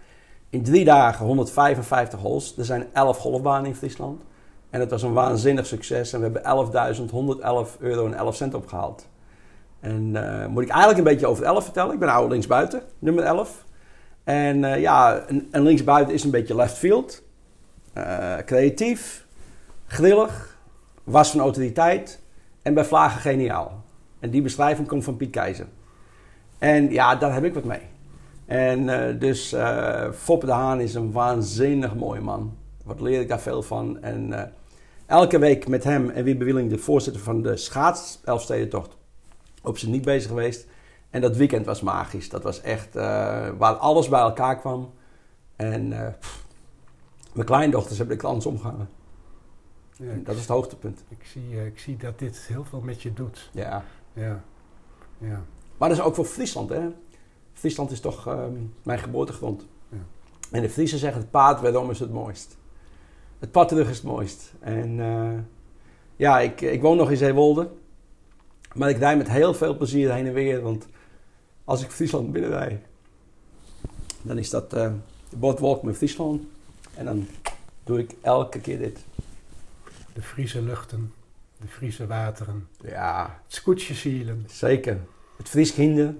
[0.49, 2.57] In drie dagen 155 holes.
[2.57, 4.21] Er zijn 11 golfbanen in Friesland.
[4.69, 6.13] En het was een waanzinnig succes.
[6.13, 9.07] En we hebben 11.111 euro en 11 cent opgehaald.
[9.79, 10.11] En
[10.49, 11.93] moet ik eigenlijk een beetje over 11 vertellen.
[11.93, 13.65] Ik ben oude linksbuiten, nummer 11.
[14.23, 17.23] En ja, een, een, linksbuiten is een beetje left field.
[18.45, 19.25] Creatief,
[19.87, 20.57] grillig,
[21.03, 22.19] was van autoriteit
[22.61, 23.83] en bij vlagen geniaal.
[24.19, 25.67] En die beschrijving komt van Piet Keizer.
[26.57, 27.81] En ja, daar heb ik wat mee.
[28.45, 29.55] En uh, dus
[30.13, 32.57] Foppe de Haan is een waanzinnig mooie man.
[32.83, 34.01] Wat leer ik daar veel van.
[34.01, 34.53] En
[35.05, 38.97] elke week met hem en Wiebe Willing, de voorzitter van de schaats Elfstedentocht,
[39.63, 40.67] op zijn niet bezig geweest.
[41.09, 42.29] En dat weekend was magisch.
[42.29, 43.01] Dat was echt uh,
[43.57, 44.93] waar alles bij elkaar kwam.
[45.55, 46.07] En uh,
[47.33, 48.89] mijn kleindochters hebben de kans omgehangen.
[49.99, 51.03] Ja, dat is het hoogtepunt.
[51.07, 53.49] Ik zie, uh, ik zie dat dit heel veel met je doet.
[53.53, 53.85] Ja.
[54.13, 54.43] Ja.
[55.17, 55.43] ja.
[55.77, 56.89] Maar dat is ook voor Friesland, hè?
[57.53, 59.65] Friesland is toch um, mijn geboortegrond.
[59.89, 59.97] Ja.
[60.51, 62.57] En de Friesen zeggen: het paard waarom is het mooist.
[63.39, 64.53] Het pad terug is het mooist.
[64.59, 64.95] En
[66.15, 67.69] ja, ik, ik woon nog in Zeewolde.
[68.73, 70.61] Maar ik rij met heel veel plezier heen en weer.
[70.61, 70.87] Want
[71.63, 72.81] als ik Friesland binnenrij,
[74.21, 74.91] dan is dat uh,
[75.29, 76.43] de bootwalk met Friesland.
[76.95, 77.27] En dan
[77.83, 78.99] doe ik elke keer dit.
[80.19, 81.13] De Friese luchten,
[81.57, 82.67] de Friese wateren.
[82.81, 83.39] Ja.
[83.43, 84.45] Het scootjesielen.
[84.51, 84.97] Zeker.
[85.37, 86.15] Het Fries kinder.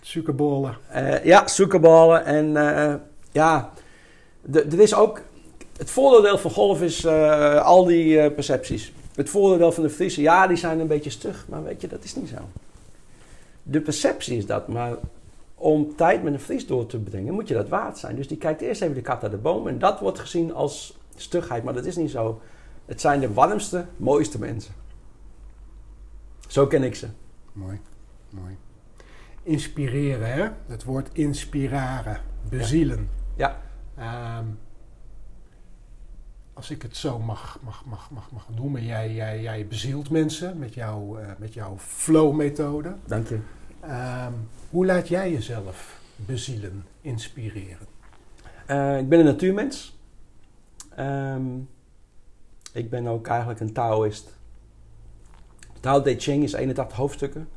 [0.00, 0.76] Suikerbollen.
[0.94, 2.24] Uh, ja, suikerbollen.
[2.24, 2.94] En uh,
[3.32, 3.72] ja,
[4.52, 5.20] er is ook...
[5.76, 8.92] het voordeel van golf is eh, al die eh, percepties.
[9.14, 12.04] Het voordeel van de vriezen, ja, die zijn een beetje stug, maar weet je, dat
[12.04, 12.48] is niet zo.
[13.62, 14.96] De perceptie is dat, maar
[15.54, 18.16] om tijd met een vries door te brengen, moet je dat waard zijn.
[18.16, 20.98] Dus die kijkt eerst even de kat naar de boom en dat wordt gezien als
[21.16, 22.40] stugheid, maar dat is niet zo.
[22.84, 24.74] Het zijn de warmste, mooiste mensen.
[26.48, 27.08] Zo ken ik ze.
[27.52, 27.80] Mooi,
[28.30, 28.56] mooi.
[29.42, 30.48] Inspireren, hè?
[30.66, 33.08] Het woord inspiraren, bezielen.
[33.36, 33.60] Ja.
[33.96, 34.44] Ehm,
[36.52, 40.58] als ik het zo mag, mag, mag, mag, mag noemen, jij, jij, jij bezielt mensen
[40.58, 42.96] met, jou, eh, met jouw flow-methode.
[43.06, 43.38] Dank je.
[43.80, 44.32] Ehm,
[44.70, 47.86] hoe laat jij jezelf bezielen, inspireren?
[48.70, 49.98] Uh, ik ben een natuurmens.
[50.98, 51.68] Um,
[52.74, 54.38] ik ben ook eigenlijk een Taoïst.
[55.80, 57.48] Tao Te Ching is 81 hoofdstukken.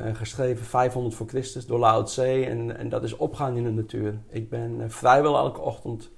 [0.00, 2.46] Uh, geschreven 500 voor Christus door Lao Tse.
[2.46, 4.18] En, en dat is opgaan in de natuur.
[4.28, 6.10] Ik ben uh, vrijwel elke ochtend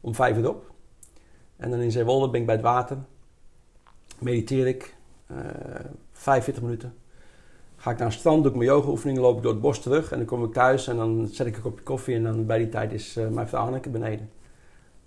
[0.00, 0.70] om 5 uur op.
[1.56, 2.96] En dan in Zeewolde ben ik bij het water.
[4.18, 4.96] Mediteer ik.
[6.12, 6.94] 45 minuten
[7.76, 10.10] ga ik naar het strand, doe ik mijn yoga-oefeningen, loop ik door het bos terug
[10.12, 12.58] en dan kom ik thuis en dan zet ik een kopje koffie en dan bij
[12.58, 14.30] die tijd is mijn vrouw Anneke beneden.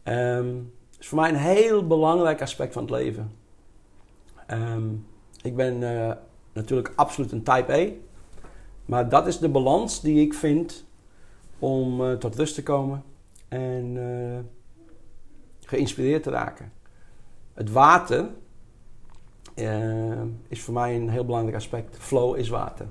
[0.03, 3.31] Um, is voor mij een heel belangrijk aspect van het leven.
[4.51, 5.05] Um,
[5.41, 6.11] ik ben uh,
[6.53, 7.87] natuurlijk absoluut een type A,
[8.85, 10.85] maar dat is de balans die ik vind
[11.59, 13.03] om uh, tot rust te komen
[13.47, 13.97] en
[15.59, 16.71] geïnspireerd te raken.
[17.53, 18.29] Het water
[20.47, 21.97] is voor mij een heel belangrijk aspect.
[21.97, 22.85] Flow is water.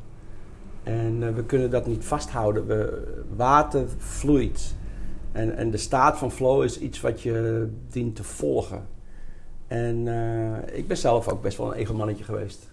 [0.83, 2.67] En we kunnen dat niet vasthouden.
[2.67, 4.75] We, water vloeit.
[5.35, 8.87] En, en de staat van flow is iets wat je dient te volgen.
[9.67, 12.73] En uh, ik ben zelf ook best wel een egomannetje geweest.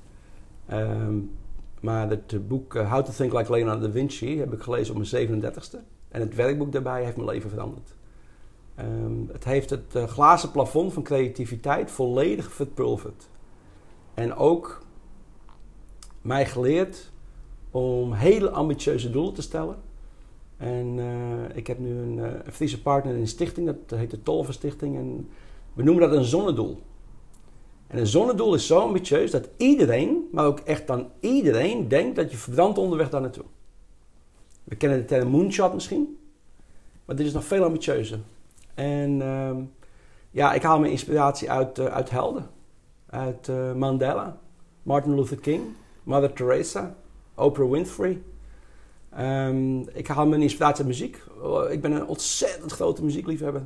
[0.74, 1.32] Um,
[1.80, 5.28] maar het boek How to Think Like Leonardo da Vinci heb ik gelezen op mijn
[5.30, 5.78] 37ste.
[6.10, 7.93] En het werkboek daarbij heeft mijn leven veranderd.
[8.80, 13.30] Um, het heeft het glazen plafond van creativiteit volledig verpulverd.
[14.13, 14.82] En ook
[16.21, 17.12] mij geleerd
[17.71, 19.76] om hele ambitieuze doelen te stellen.
[20.62, 24.24] En uh, ik heb nu een, uh, Friese partner in een stichting, dat heet de
[24.24, 24.97] Tolver Stichting.
[24.97, 25.30] En
[25.74, 26.82] we noemen dat een zonnedoel.
[27.88, 32.32] En een zonnedoel is zo ambitieus dat iedereen, maar ook echt dan iedereen, denkt dat
[32.32, 33.43] je verbrandt onderweg daar naartoe.
[34.63, 36.17] We kennen de term moonshot misschien,
[37.06, 38.19] maar dit is nog veel ambitieuzer.
[38.74, 39.58] En uh,
[40.32, 42.50] ja, ik haal mijn inspiratie uit, uh, uit helden
[43.10, 44.38] uit Mandela,
[44.84, 45.62] Martin Luther King,
[46.04, 46.95] Mother Teresa,
[47.36, 48.21] Oprah Winfrey.
[49.19, 51.24] Um, ik haal mijn inspiratie uit muziek.
[51.41, 53.65] Oh, ik ben een ontzettend grote muziekliefhebber.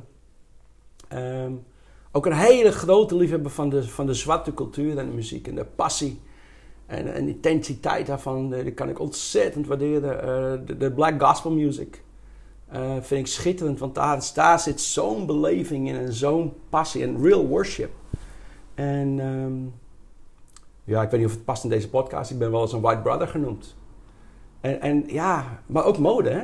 [1.12, 1.64] Um,
[2.12, 5.54] ook een hele grote liefhebber van de, van de zwarte cultuur en de muziek en
[5.54, 6.20] de passie.
[6.86, 10.14] En, de intensiteit daarvan, die kan ik ontzettend waarderen.
[10.14, 12.02] Uh, de, black gospel music
[12.74, 17.22] uh, vind ik schitterend, want daar, daar zit zo'n beleving in en zo'n passie en
[17.22, 17.90] real worship.
[18.74, 19.74] En um,
[20.84, 22.30] ja, ik weet niet of het past in deze podcast.
[22.30, 23.76] Ik ben wel eens een white brother genoemd.
[24.66, 26.42] En, en ja, maar ook mode, hè?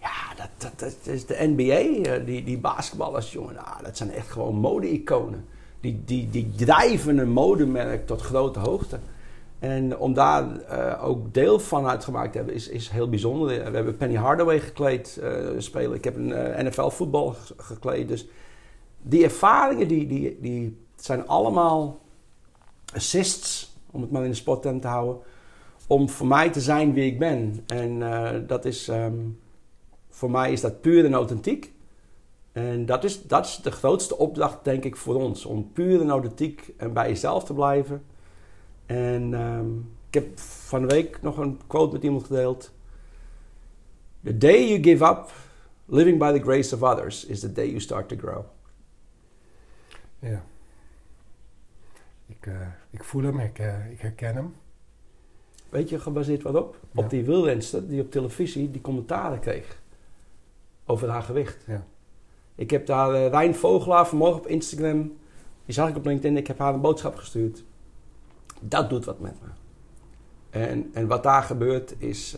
[0.00, 3.54] Ja, dat, dat, is de NBA, eh, die, die basketballers, jongen.
[3.54, 5.44] Nou, dat zijn echt gewoon mode-iconen.
[5.80, 8.98] Die, die, die drijven een modemerk tot grote hoogte.
[9.58, 13.46] En om daar uh, ook deel van uitgemaakt te hebben, is, is heel bijzonder.
[13.46, 15.96] We hebben Penny Hardaway gekleed uh, spelen.
[15.96, 18.08] Ik heb een NFL-voetbal gekleed.
[18.08, 18.28] Dus
[19.02, 21.98] die ervaringen, die, die, die zijn allemaal
[22.94, 25.22] assists, om het maar in de spotterm te houden,
[25.90, 27.64] om voor mij te zijn wie ik ben.
[27.66, 29.40] En uh, dat is, um,
[30.08, 31.72] voor mij is dat puur en authentiek.
[32.52, 35.44] En dat is, dat is de grootste opdracht, denk ik, voor ons.
[35.44, 38.02] Om puur en authentiek en bij jezelf te blijven.
[38.86, 42.72] En um, ik heb van de week nog een quote met iemand gedeeld.
[44.24, 45.32] The day you give up
[45.84, 48.44] living by the grace of others is the day you start to grow.
[50.18, 50.42] Ja.
[52.26, 54.54] Ik, uh, ik voel hem, ik, uh, ik, herken hem.
[55.70, 56.76] Weet je, gebaseerd waarop?
[56.92, 57.02] Ja.
[57.02, 59.80] Op die wielrenster die op televisie die commentaren kreeg.
[60.86, 61.64] Over haar gewicht.
[61.66, 61.84] Ja.
[62.54, 65.16] Ik heb daar uh, Rijn Vogelaar vanmorgen op Instagram.
[65.64, 66.36] Die zag ik op LinkedIn.
[66.36, 67.64] Ik heb haar een boodschap gestuurd.
[68.60, 69.48] Dat doet wat met me.
[70.50, 72.36] En, en wat daar gebeurt is,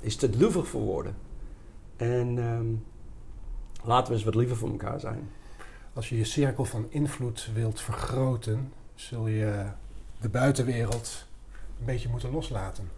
[0.00, 1.16] is te droevig voor woorden.
[1.96, 2.84] En um,
[3.84, 5.30] laten we eens wat liever voor elkaar zijn.
[5.92, 9.64] Als je je cirkel van invloed wilt vergroten, zul je
[10.20, 11.26] de buitenwereld
[11.80, 12.90] een beetje moeten loslaten.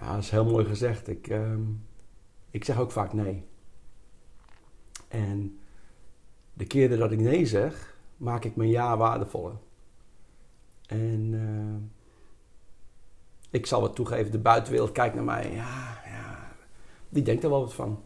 [0.00, 1.08] Ja, dat is heel mooi gezegd.
[1.08, 1.58] Ik, uh,
[2.50, 3.44] ik zeg ook vaak nee.
[5.08, 5.58] En
[6.52, 9.56] de keren dat ik nee zeg, maak ik mijn ja waardevoller.
[10.86, 11.90] En uh,
[13.50, 15.52] ik zal het toegeven, de buitenwereld kijkt naar mij.
[15.52, 16.52] Ja, ja,
[17.08, 18.02] die denkt er wel wat van.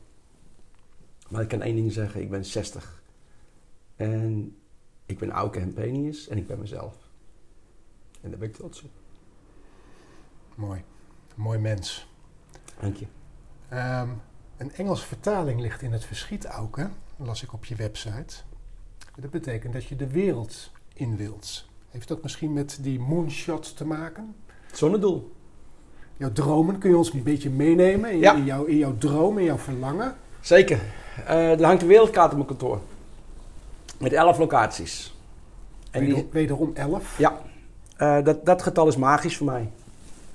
[1.28, 3.02] Maar ik kan één ding zeggen, ik ben 60.
[3.96, 4.56] En
[5.06, 6.96] ik ben Auke Hempenius en ik ben mezelf.
[8.20, 8.97] En daar ben ik trots op.
[10.58, 10.82] Mooi.
[11.34, 12.08] Mooi mens.
[12.80, 13.06] Dank je.
[13.68, 14.08] Ehm,
[14.56, 16.88] een Engelse vertaling ligt in het verschiet, Auke.
[17.16, 18.34] las ik op je website.
[19.16, 21.64] Dat betekent dat je de wereld in wilt.
[21.90, 24.34] Heeft dat misschien met die moonshot te maken?
[24.72, 25.32] Zonnedoel.
[26.16, 28.34] Jouw dromen, kun je ons een beetje meenemen in, Ja.
[28.34, 30.16] in, jouw, in jouw droom, in jouw verlangen?
[30.40, 30.80] Zeker.
[31.26, 32.80] Eh, er hangt een wereldkaart op mijn kantoor.
[33.98, 35.16] Met 11 locaties.
[35.90, 37.18] En die, Weder- Wederom 11.
[37.18, 37.40] ja,
[37.96, 39.70] Eh, dat, dat getal is magisch voor mij.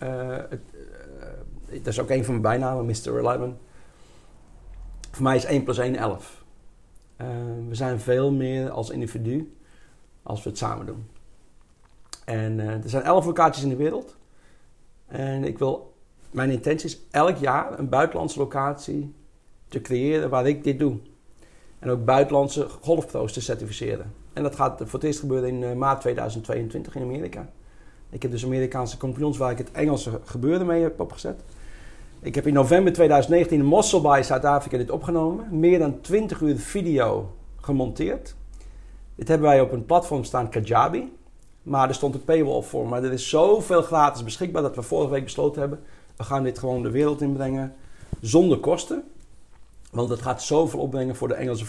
[0.03, 0.61] Eh, het,
[1.69, 3.17] eh, dat is ook een van mijn bijnamen, Mr.
[3.17, 3.53] 11.
[5.11, 6.43] Voor mij is 1 plus 1 11.
[7.15, 7.27] Eh,
[7.67, 9.57] we zijn veel meer als individu
[10.23, 11.07] als we het samen doen.
[12.25, 14.17] En er zijn 11 locaties in de wereld.
[15.07, 15.93] En ik wil,
[16.31, 19.13] mijn intentie is elk jaar een buitenlandse locatie
[19.67, 20.97] te creëren waar ik dit doe.
[21.79, 24.13] En ook buitenlandse golfpro's te certificeren.
[24.33, 27.49] En dat gaat voor het eerst gebeuren in maart 2022 in Amerika.
[28.13, 31.43] Ik heb dus Amerikaanse kampioens waar ik het Engelse gebeuren mee heb opgezet.
[32.19, 35.60] Ik heb in november 2019 in Mossel Bay, Zuid-Afrika, dit opgenomen.
[35.60, 38.36] Meer dan 20 uur video gemonteerd.
[39.15, 41.13] Dit hebben wij op een platform staan, Kajabi.
[41.63, 42.88] Maar er stond een paywall voor.
[42.88, 45.80] Maar er is zoveel gratis beschikbaar dat we vorige week besloten hebben...
[46.15, 47.76] we gaan dit gewoon de wereld inbrengen
[48.21, 49.04] zonder kosten.
[49.91, 51.65] Want het gaat zoveel opbrengen voor de Engelse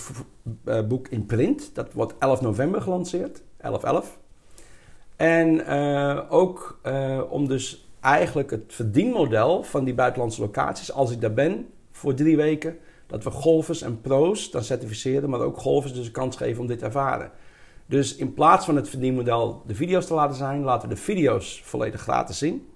[0.65, 1.71] eh, boek in print.
[1.75, 3.43] Dat wordt 11 november gelanceerd.
[3.63, 4.24] 11-11.
[5.17, 11.21] En eh, ook eh, om dus eigenlijk het verdienmodel van die buitenlandse locaties, als ik
[11.21, 15.93] daar ben voor drie weken, dat we golfers en pro's dan certificeren, maar ook golfers
[15.93, 17.31] dus een kans geven om dit te ervaren.
[17.87, 21.63] Dus in plaats van het verdienmodel de video's te laten zijn, laten we de video's
[21.65, 22.69] volledig gratis zien.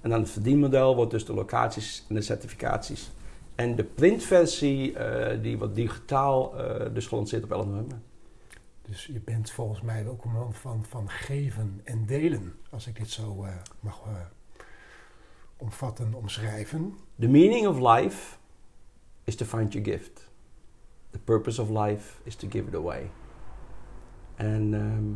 [0.00, 3.10] En dan het verdienmodel wordt dus de locaties en de certificaties.
[3.54, 6.54] En de printversie, eh, die wordt digitaal
[6.92, 7.98] dus gelanceerd op 11 november.
[8.90, 12.54] Dus je bent volgens mij ook een man van, van geven en delen.
[12.70, 14.12] Als ik dit zo eh, mag eh,
[15.56, 16.94] omvatten, omschrijven.
[17.18, 18.36] The meaning of life
[19.24, 20.30] is to find your gift.
[21.10, 23.10] The purpose of life is to give it away.
[24.34, 25.12] En ehm,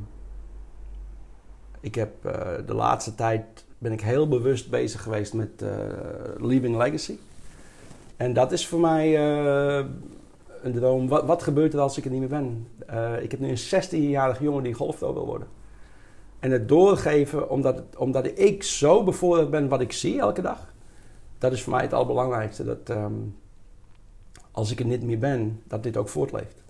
[1.80, 5.64] ik heb eh, de laatste tijd ben ik heel bewust bezig geweest met
[6.38, 7.18] leaving legacy.
[8.16, 9.16] En dat is voor mij
[10.64, 11.08] een droom.
[11.08, 12.68] Wat, wat gebeurt er als ik er niet meer ben?
[12.86, 15.48] Eh, ik heb nu een 16-jarige jongen die golfpro wil worden.
[16.40, 20.72] En het doorgeven, omdat, omdat ik zo bevoorrecht ben wat ik zie elke dag
[21.44, 22.64] dat is voor mij het allerbelangrijkste.
[22.64, 23.12] Dat ehm,
[24.50, 26.62] als ik er niet meer ben, dat dit ook voortleeft.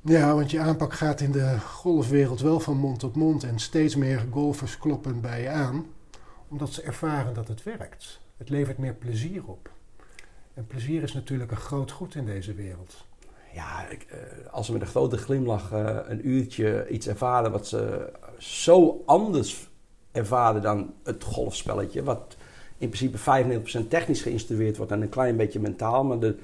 [0.00, 3.44] Ja, want je aanpak gaat in de golfwereld wel van mond tot mond.
[3.44, 5.86] En steeds meer golfers kloppen bij je aan.
[6.48, 8.20] Omdat ze ervaren dat het werkt.
[8.36, 9.70] Het levert meer plezier op.
[10.54, 13.04] En plezier is natuurlijk een groot goed in deze wereld.
[13.54, 14.18] Ja, ik, eh,
[14.50, 19.68] als ze met een grote glimlach eh, een uurtje iets ervaren wat ze zo anders
[20.12, 22.36] ervaren dan het golfspelletje, wat
[22.78, 26.04] in principe 95% technisch geïnstrueerd wordt en een klein beetje mentaal.
[26.04, 26.36] Maar de,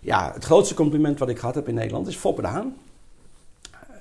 [0.00, 2.76] ja, het grootste compliment wat ik gehad heb in Nederland is Foppe de Haan.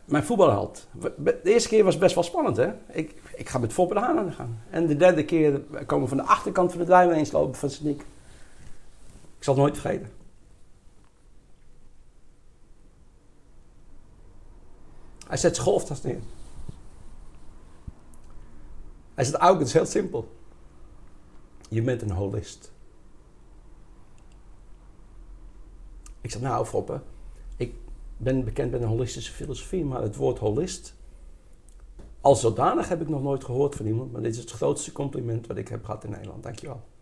[0.05, 0.87] Mijn voetbalheld.
[1.17, 2.71] De eerste keer was best wel spannend, hè?
[2.91, 4.49] Ik, ik ga met Foppe de Haan aan de gang.
[4.69, 7.69] En de derde keer komen we van de achterkant van de driving eens lopen van
[7.69, 8.05] Sneek.
[9.45, 10.11] Zal het nooit vergeten.
[15.27, 16.19] Hij zet zijn golftas neer.
[19.13, 20.35] Hij zegt, Auke, het is heel simpel.
[21.69, 22.71] Je bent een holist.
[26.21, 27.01] Ik zeg, nou Foppe,
[27.57, 27.75] ik
[28.17, 30.95] ben bekend met een holistische filosofie, maar het woord holist,
[32.21, 35.47] als zodanig heb ik nog nooit gehoord van iemand, maar dit is het grootste compliment
[35.47, 36.43] wat ik heb gehad in Nederland.
[36.43, 36.93] Dankjewel.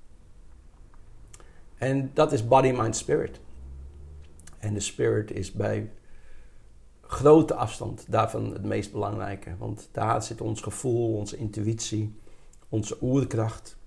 [1.83, 3.39] En dat is body, mind, spirit.
[4.59, 5.91] En de spirit is bij
[7.01, 9.57] grote afstand daarvan het meest belangrijke.
[9.57, 12.19] Want daar zit ons gevoel, onze intuïtie,
[12.69, 13.77] onze oerkracht,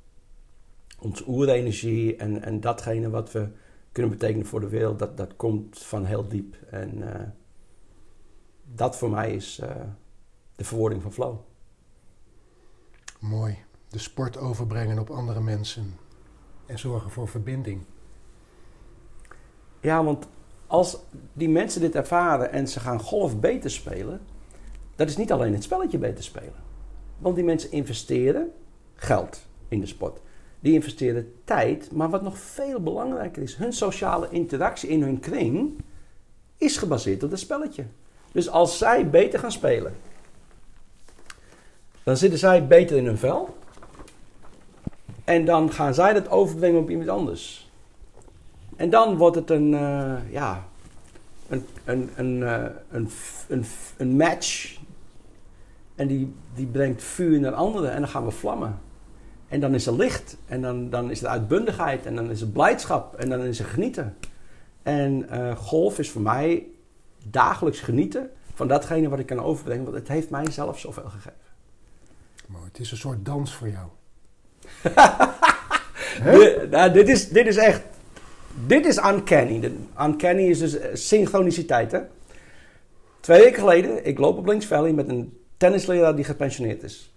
[0.99, 3.49] onze oerenergie en, en datgene wat we
[3.93, 6.57] kunnen betekenen voor de wereld, dat, dat komt van heel diep.
[6.71, 7.29] En eh,
[8.65, 9.71] dat voor mij is eh,
[10.57, 11.37] de verwoording van flow.
[13.21, 13.59] Mooi.
[13.89, 15.95] De sport overbrengen op andere mensen.
[16.67, 17.83] En zorgen voor verbinding.
[19.87, 20.27] Ja, want
[20.67, 20.99] als
[21.33, 24.21] die mensen dit ervaren en ze gaan golf beter spelen,
[24.97, 26.55] dat is niet alleen het spelletje beter spelen.
[27.19, 28.53] Want die mensen investeren
[28.95, 30.21] geld in de sport.
[30.61, 35.73] Die investeren tijd, maar wat nog veel belangrijker is, hun sociale interactie in hun kring
[36.57, 37.85] is gebaseerd op het spelletje.
[38.33, 39.97] Dus als zij beter gaan spelen,
[42.03, 43.57] dan zitten zij beter in hun vel.
[45.25, 47.66] En dan gaan zij dat overbrengen op iemand anders.
[48.77, 50.65] En dan wordt het een, eh, ja,
[51.49, 53.11] een, een, een, eh, een,
[53.49, 53.65] een,
[53.97, 54.79] een match
[55.95, 58.79] en die, die brengt vuur naar anderen en dan gaan we vlammen.
[59.49, 62.49] En dan is er licht en dan, dan is er uitbundigheid en dan is er
[62.49, 64.17] blijdschap en dan is er genieten.
[64.83, 66.67] En eh, golf is voor mij
[67.25, 71.33] dagelijks genieten van datgene wat ik kan overbrengen, want het heeft mij zelf zoveel gegeven.
[72.47, 73.89] Mooi, het is een soort dans voor jou.
[76.25, 77.83] Dit, nou, dit, is, dit is echt.
[78.67, 79.61] Dit is uncanny.
[79.61, 81.93] De- Uncanny is dus eh, synchroniciteit.
[81.93, 82.01] Hè?
[83.21, 87.15] Twee weken geleden, ik loop op Links Valley met een tennisleraar die gepensioneerd is.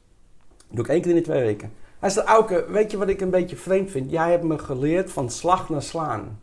[0.68, 1.72] Dat doe ik één keer in de twee weken.
[2.00, 4.12] Hij zegt, Auke, weet je wat ik een beetje vreemd vind?
[4.12, 6.40] Jij hebt me geleerd van slag naar slaan.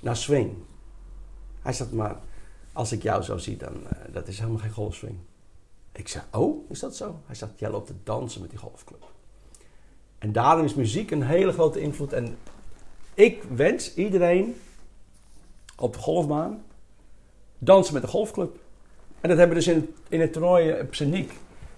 [0.00, 0.52] Naar swing.
[1.62, 2.16] Hij zegt, maar
[2.72, 5.14] als ik jou zo zie, dan uh, dat is helemaal geen golfswing.
[5.92, 7.20] Ik zeg, oh, is dat zo?
[7.26, 9.04] Hij zegt, jij loopt te dansen met die golfclub.
[10.18, 12.12] En daarom is muziek een hele grote invloed.
[12.12, 12.36] En
[13.14, 14.56] ik wens iedereen
[15.76, 16.62] op de golfbaan
[17.58, 18.56] dansen met de golfclub.
[19.20, 21.32] En dat hebben we dus in, in het toernooi op Seniek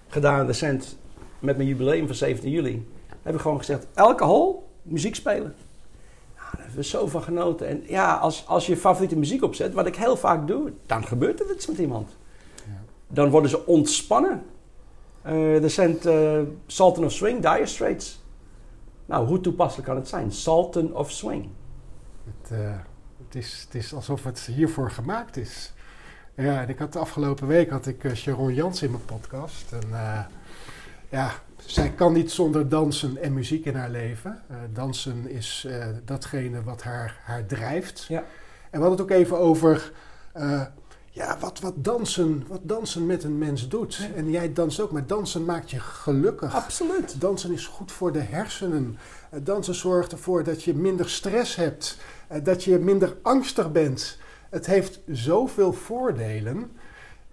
[0.07, 0.97] gedaan recent
[1.39, 2.87] met mijn jubileum van 17 juli.
[3.09, 5.55] Hebben we gewoon gezegd, elke hol muziek spelen.
[6.35, 7.67] Nou, daar hebben we zo van genoten.
[7.67, 11.39] En ja, als, als je favoriete muziek opzet, wat ik heel vaak doe, dan gebeurt
[11.39, 12.15] er iets met iemand.
[12.55, 12.81] Ja.
[13.07, 14.43] Dan worden ze ontspannen.
[15.21, 18.23] Eh recent eh, Sultan of Swing, Dire Straits.
[19.05, 20.31] Nou, hoe toepasselijk kan het zijn?
[20.31, 21.49] Sultan of Swing.
[22.23, 22.75] Het, eh,
[23.25, 25.73] het, is, het is alsof het hiervoor gemaakt is.
[26.35, 29.71] Ja, en ik had de afgelopen week had ik eh, Sharon Jans in mijn podcast.
[29.71, 30.19] En eh,
[31.09, 34.41] ja, zij kan niet zonder dansen en muziek in haar leven.
[34.73, 35.67] Dansen is
[36.05, 38.05] datgene wat haar, haar drijft.
[38.07, 38.19] Ja.
[38.69, 39.91] En we hadden het ook even over
[41.15, 44.09] ja, wat, wat, dansen, wat dansen met een mens doet.
[44.15, 46.55] En jij danst ook, maar dansen maakt je gelukkig.
[46.55, 47.21] Absoluut.
[47.21, 48.97] Dansen is goed voor de hersenen.
[49.29, 51.97] Eh, Dansen zorgt ervoor dat je minder stress hebt,
[52.27, 54.17] eh, dat je minder angstig bent.
[54.49, 56.71] Het heeft zoveel voordelen.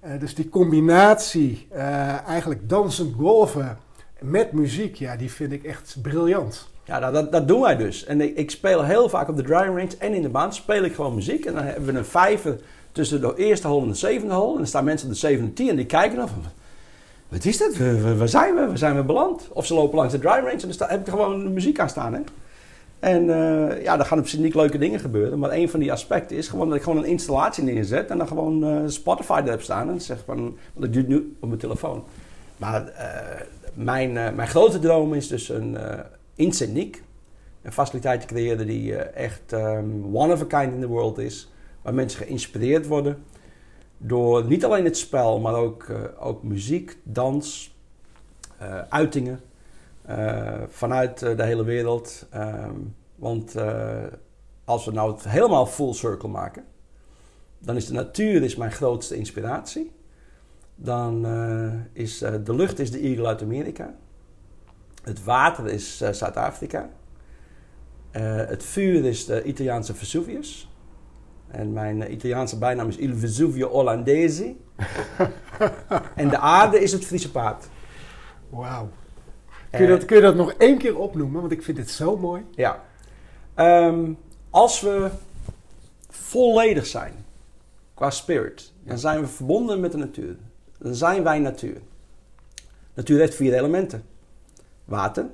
[0.00, 3.78] Eh, dus die combinatie, eh, eigenlijk dansen, golven
[4.20, 6.70] met muziek, ja, die vind ik echt briljant.
[6.84, 8.04] Ja, nou, dat, dat doen wij dus.
[8.04, 10.82] En ik, ik speel heel vaak op de driving range en in de baan speel
[10.82, 11.44] ik gewoon muziek.
[11.44, 12.60] En dan hebben we een vijver
[12.93, 14.51] tussen de eerste hole en de zevende hole.
[14.51, 16.43] En dan staan mensen op de zevende tee en die kijken dan van...
[17.28, 17.76] Wat is dat?
[18.16, 18.66] Waar- zijn we?
[18.66, 19.49] Waar zijn we beland?
[19.53, 22.14] Of ze lopen langs de driving range en dan heb ik gewoon muziek aan staan.
[22.14, 22.20] Hè?
[22.99, 25.38] En eh, ja, er gaan op zich niet leuke dingen gebeuren.
[25.38, 28.11] Maar een van die aspecten is gewoon dat ik gewoon een installatie neerzet.
[28.11, 29.90] En dan gewoon eh, Spotify er heb staan.
[29.90, 32.05] En zeg van, want ik doe nu op mijn telefoon.
[32.57, 33.40] Maar eh,
[33.74, 35.76] mijn, mijn grote droom is dus een
[36.36, 36.90] Sydney
[37.62, 41.51] een faciliteit te creëren die echt ehm, one of a kind in the world is.
[41.82, 43.24] Waar mensen geïnspireerd worden
[44.04, 47.76] door niet alleen het spel, maar ook, eh, ook muziek, dans,
[48.58, 49.40] eh, uitingen
[50.02, 52.26] eh, vanuit de hele wereld.
[52.30, 52.74] Ehm,
[53.14, 53.54] want
[54.64, 56.64] als we nou het helemaal full circle maken,
[57.58, 59.92] dan is de natuur is mijn grootste inspiratie.
[60.74, 61.26] Dan
[61.92, 63.94] is de lucht is de eagle uit Amerika.
[65.02, 66.90] Het water is Zuid-Afrika.
[68.46, 70.71] Het vuur is de Italiaanse Vesuvius.
[71.53, 74.55] En mijn Italiaanse bijnaam is Il Vesuvio Olandese.
[76.14, 77.68] en de aarde is het Friese paard.
[78.48, 78.88] Wauw.
[79.70, 81.40] Kun, je dat, kun je dat nog één keer opnoemen?
[81.40, 82.44] Want ik vind het zo mooi.
[82.55, 82.82] Ja.
[83.55, 84.12] Ehm,
[84.50, 85.11] als we
[86.09, 87.14] volledig zijn
[87.94, 90.36] qua spirit, dan zijn we verbonden met de natuur.
[90.78, 91.80] Dan zijn wij natuur.
[92.94, 94.05] Natuur heeft vier elementen:
[94.84, 95.26] water,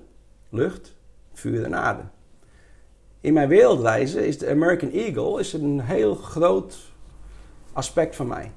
[0.49, 0.95] lucht,
[1.33, 2.03] vuur en aarde.
[3.21, 6.93] In mijn wereldreizen is de American Eagle is een heel groot
[7.73, 8.53] aspect van mij.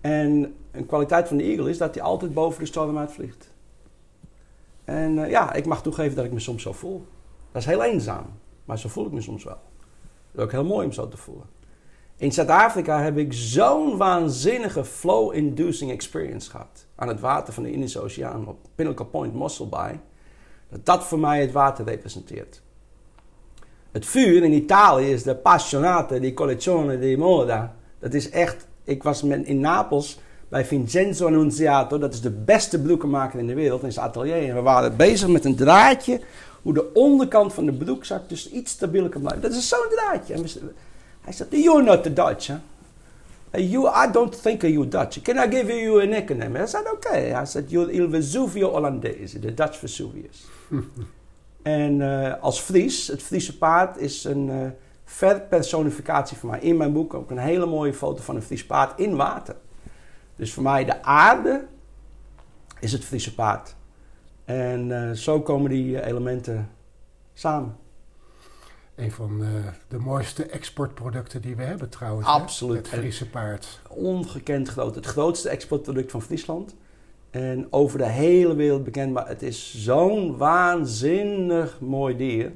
[0.00, 3.50] En een kwaliteit van de Eagle is dat hij altijd boven de storm uitvliegt.
[4.84, 7.06] En eh, ja, ik mag toegeven dat ik me soms zo voel.
[7.52, 8.26] Dat is heel eenzaam,
[8.64, 9.60] maar zo voel ik me soms wel.
[10.32, 11.46] Dat is ook heel mooi om zo te voelen.
[12.16, 16.86] In Zuid-Afrika heb ik zo'n waanzinnige flow-inducing experience gehad.
[16.94, 20.00] Aan het water van de Indische Oceaan op Pinnacle Point, Mossel Bay.
[20.68, 22.62] Dat dat voor mij het water representeert.
[23.92, 27.74] Het vuur in Italië is de Passionate di Collezione di Moda.
[27.98, 28.66] Dat is echt...
[28.84, 30.18] Ik was met, in Napels
[30.48, 31.98] bij Vincenzo Annunziato.
[31.98, 34.48] Dat is de beste broekenmaker in de wereld in zijn atelier.
[34.48, 36.20] En we waren bezig met een draadje.
[36.62, 39.42] Hoe de onderkant van de broekzak dus iets stabieler kan blijven.
[39.42, 40.34] Dat is zo'n draadje.
[40.34, 40.44] En
[41.20, 42.48] hij zei, you're not the Dutch?
[42.48, 45.22] Uh, You, I don't think you're Dutch.
[45.22, 46.62] Can I give you a nickname?
[46.62, 47.42] I said, okay.
[47.42, 50.44] I said, you're Il Vesuvio Olandese, de Dutch Vesuvius.
[51.62, 54.70] en eh, als Fries, het Friese paard is een eh
[55.04, 56.60] verpersonificatie van mij.
[56.60, 59.56] In mijn boek ook een hele mooie foto van een Fries paard in water.
[60.36, 61.66] Dus voor mij de aarde
[62.80, 63.74] is het Friese paard.
[64.44, 66.70] En eh, zo komen die elementen
[67.34, 67.76] samen.
[68.94, 69.44] Een van
[69.88, 72.26] de mooiste exportproducten die we hebben trouwens.
[72.26, 72.32] hè?
[72.32, 72.90] Absoluut.
[72.90, 73.80] Het Friese paard.
[73.88, 74.94] ongekend groot.
[74.94, 76.74] Het grootste exportproduct van Friesland.
[77.32, 79.12] En over de hele wereld bekend.
[79.12, 82.52] Maar het is zo'n waanzinnig mooi dier.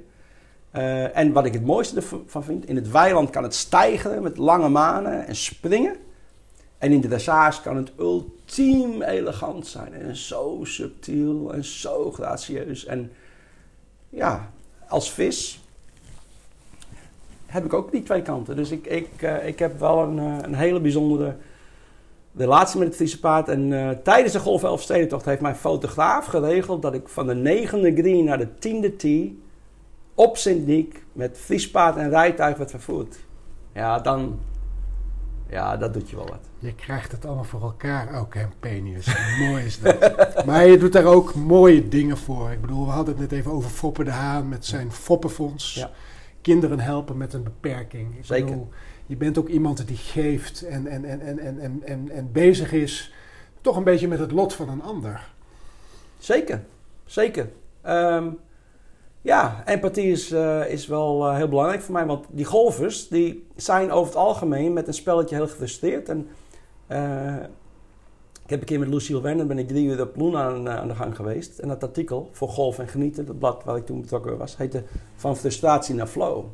[0.71, 4.37] Eh, en wat ik het mooiste ervan vind, in het weiland kan het stijgen met
[4.37, 5.97] lange manen en springen.
[6.79, 9.95] En in de dressage kan het ultiem elegant zijn.
[9.95, 12.85] En zo subtiel en zo gracieus.
[12.85, 13.13] En
[14.09, 14.51] ja,
[14.89, 15.61] als vis
[17.47, 18.57] heb ik ook die twee kanten.
[18.57, 21.37] Dus ik, ik, eh, ik heb wel een, eh, een hele bijzondere
[22.37, 23.49] relatie met het Friese paard.
[23.49, 27.95] En eh, tijdens de Golf Elfstedentocht heeft mijn fotograaf geregeld dat ik van de negende
[27.95, 29.43] green naar de tiende tee
[30.15, 33.17] op Sint-Niek met Fries paard en rijtuig werd vervoerd.
[33.73, 34.39] Ja, dan...
[35.49, 36.49] Ja, dat doet je wel wat.
[36.59, 39.17] Je krijgt het allemaal voor elkaar ook, hè, Penius.
[39.49, 40.45] Mooi is dat.
[40.47, 42.51] maar je doet daar ook mooie dingen voor.
[42.51, 45.75] Ik bedoel, we hadden het net even over Foppe de Haan met zijn Foppenfonds.
[45.75, 45.91] Ja.
[46.41, 48.17] Kinderen helpen met een beperking.
[48.17, 48.45] Ik Zeker.
[48.45, 48.69] Bedoel,
[49.07, 52.73] je bent ook iemand die geeft en, en, en, en, en, en, en, en bezig
[52.73, 53.13] is
[53.61, 55.29] toch een beetje met het lot van een ander.
[56.19, 56.63] Zeker,
[57.05, 57.49] zeker.
[57.83, 58.29] Ehm,
[59.21, 62.07] ja, empathie is, eh, is wel eh, heel belangrijk voor mij.
[62.07, 66.09] Want die golfers die zijn over het algemeen met een spelletje heel gefrustreerd.
[66.09, 66.29] En,
[66.87, 67.37] eh,
[68.45, 70.89] ik heb een keer met Lucille Werner ben ik drie uur op Loen aan, aan
[70.89, 71.59] de gang geweest.
[71.59, 74.83] En dat artikel voor Golf en Genieten, dat blad waar ik toen betrokken was, heette
[75.17, 76.45] Van frustratie naar flow.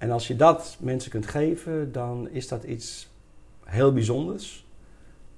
[0.00, 3.08] En als je dat mensen kunt geven, dan is dat iets
[3.64, 4.66] heel bijzonders.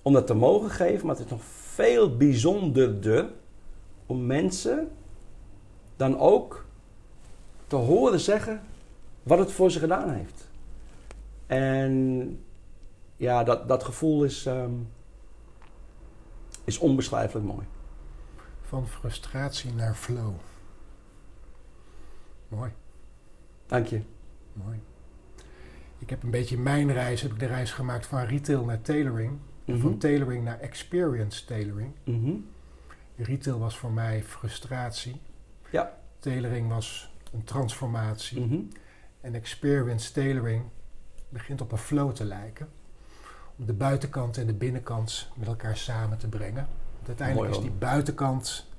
[0.02, 3.30] Om dat te mogen geven, maar het is nog veel bijzonderder
[4.06, 4.90] om mensen
[5.96, 6.64] dan ook
[7.66, 8.62] te horen zeggen
[9.22, 10.48] wat het voor ze gedaan heeft.
[11.46, 12.44] En
[13.16, 14.74] ja, dat, dat gevoel is, ehm,
[16.64, 17.66] is onbeschrijfelijk mooi.
[18.62, 20.32] Van frustratie naar flow.
[22.48, 22.72] Mooi,
[23.66, 24.11] Dank je.
[24.52, 24.80] Mooi.
[25.98, 29.38] Ik heb een beetje mijn reis, heb ik de reis gemaakt van retail naar tailoring.
[29.64, 29.98] En van Mhm.
[29.98, 31.92] tailoring naar experience tailoring.
[32.04, 32.32] Mhm.
[33.16, 35.20] Retail was voor mij frustratie.
[35.70, 35.92] Ja.
[36.18, 38.40] Tailoring was een transformatie.
[38.40, 38.60] Mhm.
[39.20, 40.62] En experience tailoring
[41.28, 42.68] begint op een flow te lijken.
[43.58, 46.66] Om de buitenkant en de binnenkant met elkaar samen te brengen.
[46.94, 48.70] Want uiteindelijk Mooi, is die buitenkant...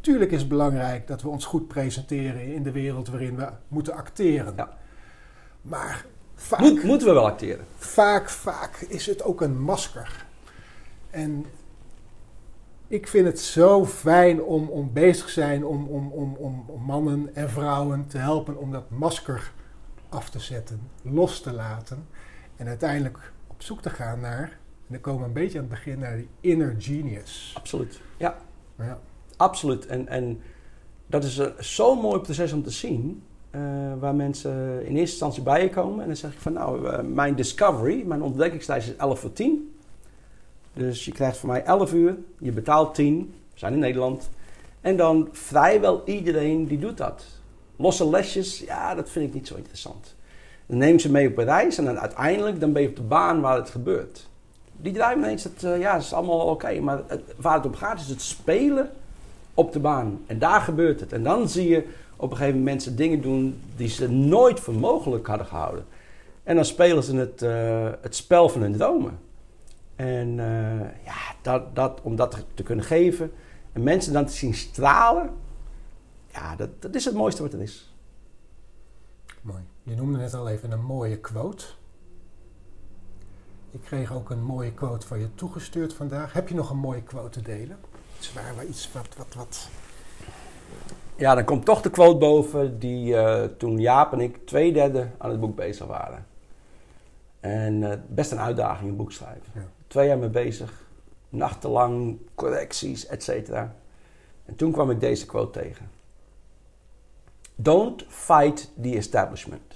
[0.00, 3.94] Tuurlijk is het belangrijk dat we ons goed presenteren in de wereld waarin we moeten
[3.94, 4.52] acteren.
[4.56, 4.78] Ja.
[5.62, 7.66] Maar vaak, Moet, moeten we wel acteren?
[7.76, 10.26] vaak, vaak is het ook een masker.
[11.10, 11.46] En
[12.88, 16.36] ik vind het zo fijn om, om bezig te zijn om, om, om,
[16.66, 19.52] om, mannen en vrouwen te helpen om dat masker
[20.08, 22.06] af te zetten, los te laten.
[22.56, 25.74] En uiteindelijk op zoek te gaan naar, en dan komen we een beetje aan het
[25.74, 27.52] begin, naar die inner genius.
[27.56, 28.00] Absoluut.
[28.16, 28.38] Ja,
[28.78, 28.98] Ja,
[29.36, 29.86] absoluut.
[29.86, 30.40] En, en
[31.06, 33.22] dat is een zo'n mooi proces om te zien.
[33.50, 33.60] Eh,
[33.98, 36.00] waar mensen in eerste instantie bij je komen.
[36.00, 39.74] En dan zeg ik van nou, eh, mijn discovery, mijn ontdekkingstijd is 11 voor 10.
[40.72, 44.30] Dus je krijgt van mij 11 uur, je betaalt 10, we zijn in Nederland.
[44.80, 47.24] En dan vrijwel iedereen die doet dat.
[47.76, 50.14] Losse lesjes, ja, dat vind ik niet zo interessant.
[50.66, 53.02] Dan neem ze mee op een reis en dan uiteindelijk dan ben je op de
[53.02, 54.28] baan waar het gebeurt.
[54.76, 56.80] Die draaien ineens, dat, eh, ja, is allemaal oké.
[56.80, 58.90] maar het, waar het om gaat is het spelen
[59.60, 60.20] op de baan.
[60.26, 61.12] En daar gebeurt het.
[61.12, 64.74] En dan zie je op een gegeven moment mensen dingen doen die ze nooit voor
[64.74, 65.84] mogelijk hadden gehouden.
[66.42, 69.18] En dan spelen ze het, eh, het spel van hun dromen.
[69.96, 73.32] En eh, ja, dat, dat, om dat te kunnen geven
[73.72, 75.30] en mensen dan te zien stralen,
[76.32, 77.94] ja, dat, dat is het mooiste wat er is.
[79.42, 79.62] mooi.
[79.82, 81.64] Je noemde net al even een mooie quote.
[83.70, 86.32] Ik kreeg ook een mooie quote van je toegestuurd vandaag.
[86.32, 87.78] Heb je nog een mooie quote te delen?
[88.20, 89.68] Iets waar we iets wat, wat, wat
[91.16, 95.08] Ja, dan komt toch de quote boven die eh, toen Jaap en ik twee derde
[95.18, 96.26] aan het boek bezig waren.
[97.40, 99.42] En eh, best een uitdaging, een boek schrijven.
[99.54, 99.66] Ja.
[99.86, 100.72] Twee jaar mee bezig,
[101.28, 103.74] nachtenlang, correcties, et cetera.
[104.44, 105.90] En toen kwam ik deze quote tegen.
[107.54, 109.74] Don't fight the establishment.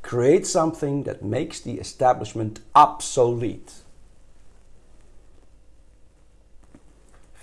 [0.00, 3.83] Create something that makes the establishment obsolete.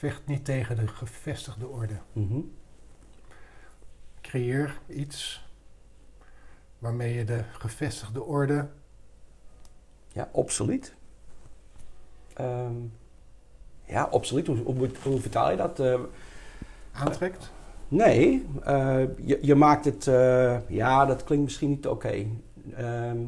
[0.02, 1.94] Vecht niet tegen de gevestigde orde.
[2.14, 2.40] Mhm.
[4.22, 5.46] Creëer iets
[6.80, 8.68] waarmee je de gevestigde orde.
[10.14, 10.94] Ja, obsolet.
[12.34, 12.74] Ehm,
[13.86, 14.48] ja, obsolet.
[14.48, 15.80] Hoe, hoe, hoe vertaal je dat?
[15.80, 16.00] Eh,
[16.92, 17.52] aantrekt.
[17.88, 20.08] nee, eh, je, je maakt het...
[20.08, 22.26] eh, ja, dat klinkt misschien niet oké.
[22.76, 23.20] Ehm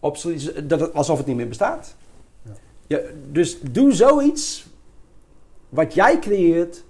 [0.00, 1.94] obsolet dat alsof het niet meer bestaat.
[2.42, 2.52] Ja.
[2.86, 2.98] Ja,
[3.30, 4.70] dus doe zoiets
[5.72, 6.84] wat jij creëert...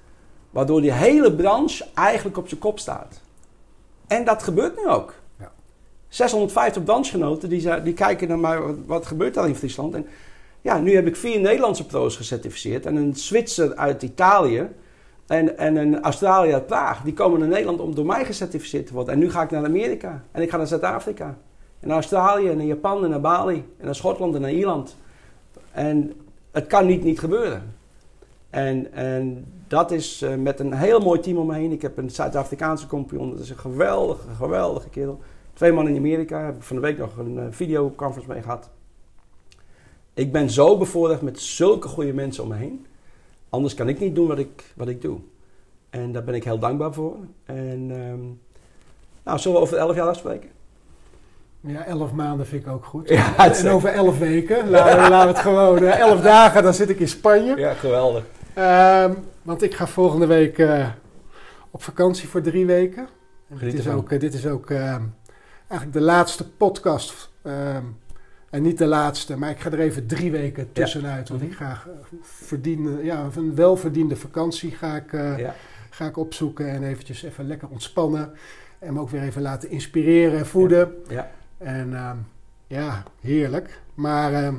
[0.51, 3.21] waardoor die hele branche eigenlijk op zijn kop staat.
[4.07, 5.15] En dat gebeurt nu ook.
[5.39, 5.53] Ja.
[6.09, 9.95] 650 dansgenoten die, die kijken naar mij, wat, gebeurt daar in Friesland?
[9.95, 10.07] En
[10.61, 14.69] ja, nu heb ik vier Nederlandse pro's gecertificeerd en een Zwitser uit Italië
[15.27, 17.03] en, en een Australiër uit Praag.
[17.03, 19.15] Die komen naar Nederland om door mij gecertificeerd te worden.
[19.15, 21.37] En nu ga ik naar Amerika en ik ga naar Zuid-Afrika.
[21.81, 24.97] En naar Australië en naar Japan en naar Bali en naar Schotland en naar Ierland.
[25.73, 26.13] En
[26.51, 27.81] het kan niet niet gebeuren.
[28.53, 31.73] En, en dat is eh, met een heel mooi team om me heen.
[31.73, 33.31] Ik heb een Zuid-Afrikaanse kampioen.
[33.31, 35.21] Dat is een geweldige, geweldige kerel.
[35.53, 36.45] Twee man in Amerika.
[36.45, 38.71] Heb ik van de week nog een eh, videoconference mee gehad.
[40.15, 42.87] Ik ben zo bevoorrecht met zulke goede mensen om me heen.
[43.49, 45.19] Anders kan ik niet doen wat ik, wat ik doe.
[45.91, 47.17] En daar ben ik heel dankbaar voor.
[47.45, 48.21] En ehm,
[49.23, 50.51] nou, zullen we over elf jaar afspreken?
[51.61, 53.09] Ja, elf maanden vind ik ook goed.
[53.19, 56.75] Ja, en over elf weken, laten we, laten we het gewoon, eh, elf dagen, dan
[56.75, 57.57] zit ik in Spanje.
[57.57, 58.25] Ja, geweldig.
[58.55, 60.89] Ehm, want ik ga volgende week eh,
[61.71, 63.09] op vakantie voor drie weken.
[63.49, 67.31] En dit, is ook, eh, dit is ook eigenlijk de laatste podcast.
[67.43, 67.85] ehm,
[68.51, 71.29] en niet de laatste, maar ik ga er even drie weken tussenuit.
[71.29, 71.51] Want Mhm.
[71.51, 71.91] ik ga eh,
[72.23, 75.55] verdienen, ja, een welverdiende vakantie ga ik, eh, Ja.
[75.91, 76.69] ga ik opzoeken.
[76.69, 78.33] En eventjes even lekker ontspannen.
[78.79, 80.95] En me ook weer even laten inspireren en voeden.
[81.09, 81.31] Ja.
[81.59, 82.17] En ehm,
[82.67, 83.81] ja, heerlijk.
[83.95, 84.53] Maar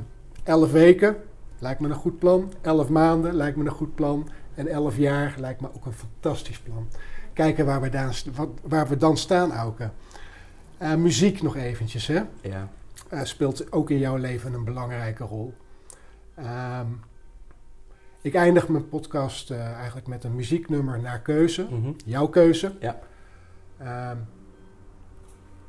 [0.43, 1.15] elf weken
[1.63, 2.53] lijkt me een goed plan.
[2.61, 4.29] Elf maanden lijkt me een goed plan.
[4.55, 6.87] En elf jaar lijkt me ook een fantastisch plan.
[7.33, 8.11] Kijken waar we
[8.63, 9.89] waar we dan staan, Auke.
[10.77, 12.21] Eh, muziek nog eventjes, hè.
[12.41, 12.69] Ja.
[13.09, 15.53] Eh, speelt ook in jouw leven een belangrijke rol.
[16.35, 16.87] Ehm,
[18.21, 21.67] ik eindig mijn podcast eh, eigenlijk met een muzieknummer naar keuze.
[21.69, 21.91] Mhm.
[22.05, 22.75] Jouw keuze.
[22.79, 22.99] Ja.
[23.77, 24.17] Ehm,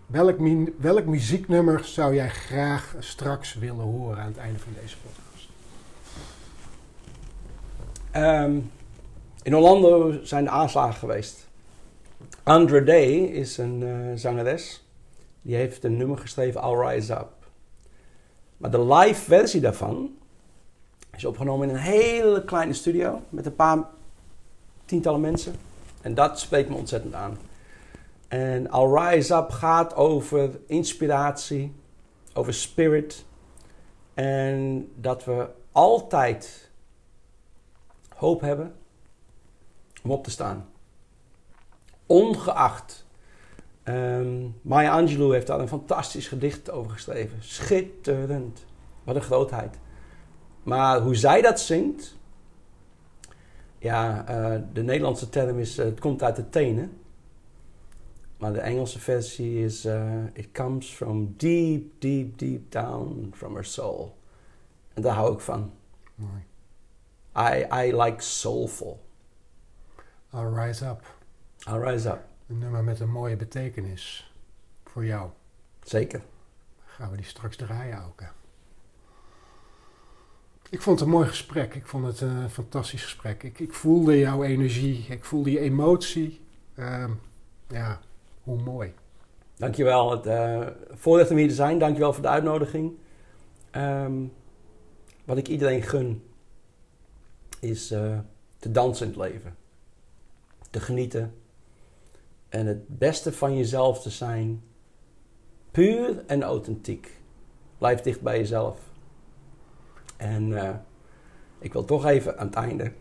[0.06, 0.38] welk,
[0.78, 5.23] welk muzieknummer zou jij graag straks willen horen aan het einde van deze podcast?
[8.14, 8.58] Ehm,
[9.42, 11.48] in Orlando zijn de aanslagen geweest.
[12.42, 14.84] Andra Day is een eh, zangeres.
[15.42, 17.32] Die heeft een nummer geschreven, I'll Rise Up.
[18.56, 20.16] Maar de live versie daarvan
[21.16, 23.78] is opgenomen in een hele kleine studio met een paar
[24.84, 25.54] tientallen mensen.
[26.02, 27.38] En dat spreekt me ontzettend aan.
[28.28, 31.72] En I'll Rise Up gaat over inspiratie,
[32.34, 33.24] over spirit.
[34.14, 36.72] En dat we altijd
[38.14, 38.74] hoop hebben
[40.02, 40.68] om op te staan.
[42.06, 43.06] Ongeacht.
[43.82, 47.42] ehm, Maya Angelou heeft daar een fantastisch gedicht over geschreven.
[47.42, 48.64] Schitterend.
[49.04, 49.78] Wat een grootheid.
[50.62, 52.16] Maar hoe zij dat zingt.
[53.78, 56.98] Ja, eh, de Nederlandse term is: eh, het komt uit de tenen.
[58.38, 63.64] Maar de Engelse versie is: eh, It comes from deep, deep, deep down from her
[63.64, 64.16] soul.
[64.94, 65.72] En daar hou ik van.
[67.36, 69.00] I, I like soulful.
[70.32, 71.02] I'll Rise Up.
[71.66, 72.20] I'll rise up.
[72.48, 74.32] Een nummer met een mooie betekenis
[74.84, 75.30] voor jou.
[75.82, 76.22] Zeker.
[76.84, 78.28] Gaan we die straks draaien, Auke.
[80.70, 81.74] Ik vond het een mooi gesprek.
[81.74, 83.42] Ik vond het een fantastisch gesprek.
[83.42, 85.06] Ik, ik voelde jouw energie.
[85.08, 86.40] Ik voelde je emotie.
[86.74, 87.10] Ehm,
[87.68, 88.00] ja,
[88.42, 88.94] hoe mooi.
[89.56, 90.10] Dankjewel.
[90.10, 91.78] Het uh, voorrecht om hier te zijn.
[91.78, 92.92] Dankjewel voor de uitnodiging.
[93.70, 94.24] Ehm,
[95.24, 96.22] wat ik iedereen gun
[97.64, 98.18] is eh,
[98.58, 99.56] te dansen in het leven.
[100.70, 101.34] Te genieten.
[102.48, 104.62] En het beste van jezelf te zijn.
[105.70, 107.20] Puur en authentiek.
[107.78, 108.80] Blijf dicht bij jezelf.
[110.16, 110.74] En eh,
[111.58, 112.92] ik wil toch even aan het einde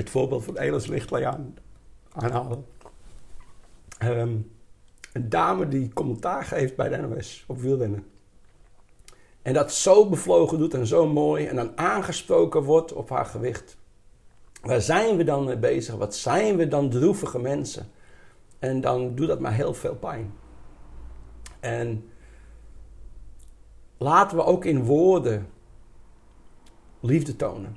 [0.00, 1.54] het voorbeeld van Elis Lichtley aan,
[2.12, 2.66] aanhalen.
[3.98, 4.36] Ehm,
[5.12, 8.06] een dame die commentaar geeft bij de NOS op wielrennen.
[9.42, 11.46] En dat zo bevlogen doet en zo mooi.
[11.46, 13.76] En dan aangesproken wordt op haar gewicht.
[14.62, 15.94] Waar zijn we dan mee bezig?
[15.94, 17.90] Wat zijn we dan droevige mensen?
[18.58, 20.34] En dan doet dat maar heel veel pijn.
[21.60, 22.10] En
[23.98, 25.48] laten we ook in woorden
[27.00, 27.76] liefde tonen.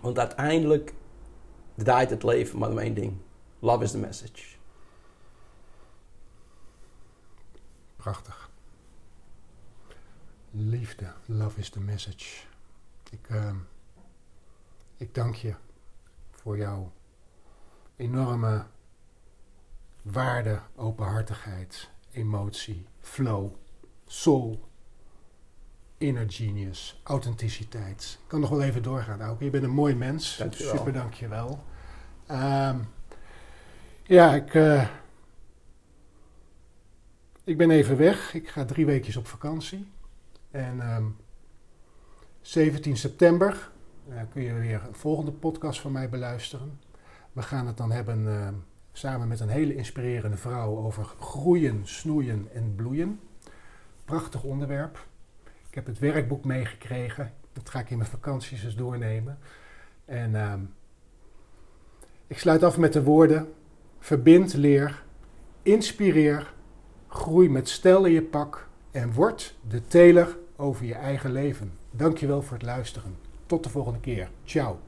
[0.00, 0.94] Want uiteindelijk
[1.74, 3.16] draait het leven maar om één ding.
[3.58, 4.56] Love is the message.
[7.96, 8.41] Prachtig.
[10.54, 12.44] Liefde, love is the message.
[13.10, 13.54] Ik, uh,
[14.96, 15.54] ik dank je
[16.30, 16.92] voor jouw
[17.96, 18.64] enorme
[20.02, 23.54] waarde, openhartigheid, emotie, flow,
[24.06, 24.68] soul,
[25.98, 28.18] inner genius, authenticiteit.
[28.22, 29.44] Ik kan nog wel even doorgaan, Auke.
[29.44, 30.42] Je bent een mooi mens.
[30.50, 31.64] Super, dank je wel.
[32.30, 32.88] Um,
[34.02, 34.54] ja, ik...
[34.54, 34.88] Uh,
[37.44, 38.34] ik ben even weg.
[38.34, 39.90] Ik ga drie weekjes op vakantie.
[40.52, 41.16] En um,
[42.40, 43.70] 17 september
[44.08, 46.80] uh, kun je weer een volgende podcast van mij beluisteren.
[47.32, 48.48] We gaan het dan hebben uh,
[48.92, 53.20] samen met een hele inspirerende vrouw over groeien, snoeien en bloeien.
[54.04, 55.06] Prachtig onderwerp.
[55.68, 57.32] Ik heb het werkboek meegekregen.
[57.52, 59.38] Dat ga ik in mijn vakanties eens doornemen.
[60.04, 60.54] En uh,
[62.26, 63.52] ik sluit af met de woorden:
[63.98, 65.04] verbind, leer,
[65.62, 66.54] inspireer,
[67.08, 71.72] groei met stijl in je pak en word de teler over je eigen leven.
[71.90, 73.16] Dankjewel voor het luisteren.
[73.46, 74.30] Tot de volgende keer.
[74.44, 74.78] Ciao.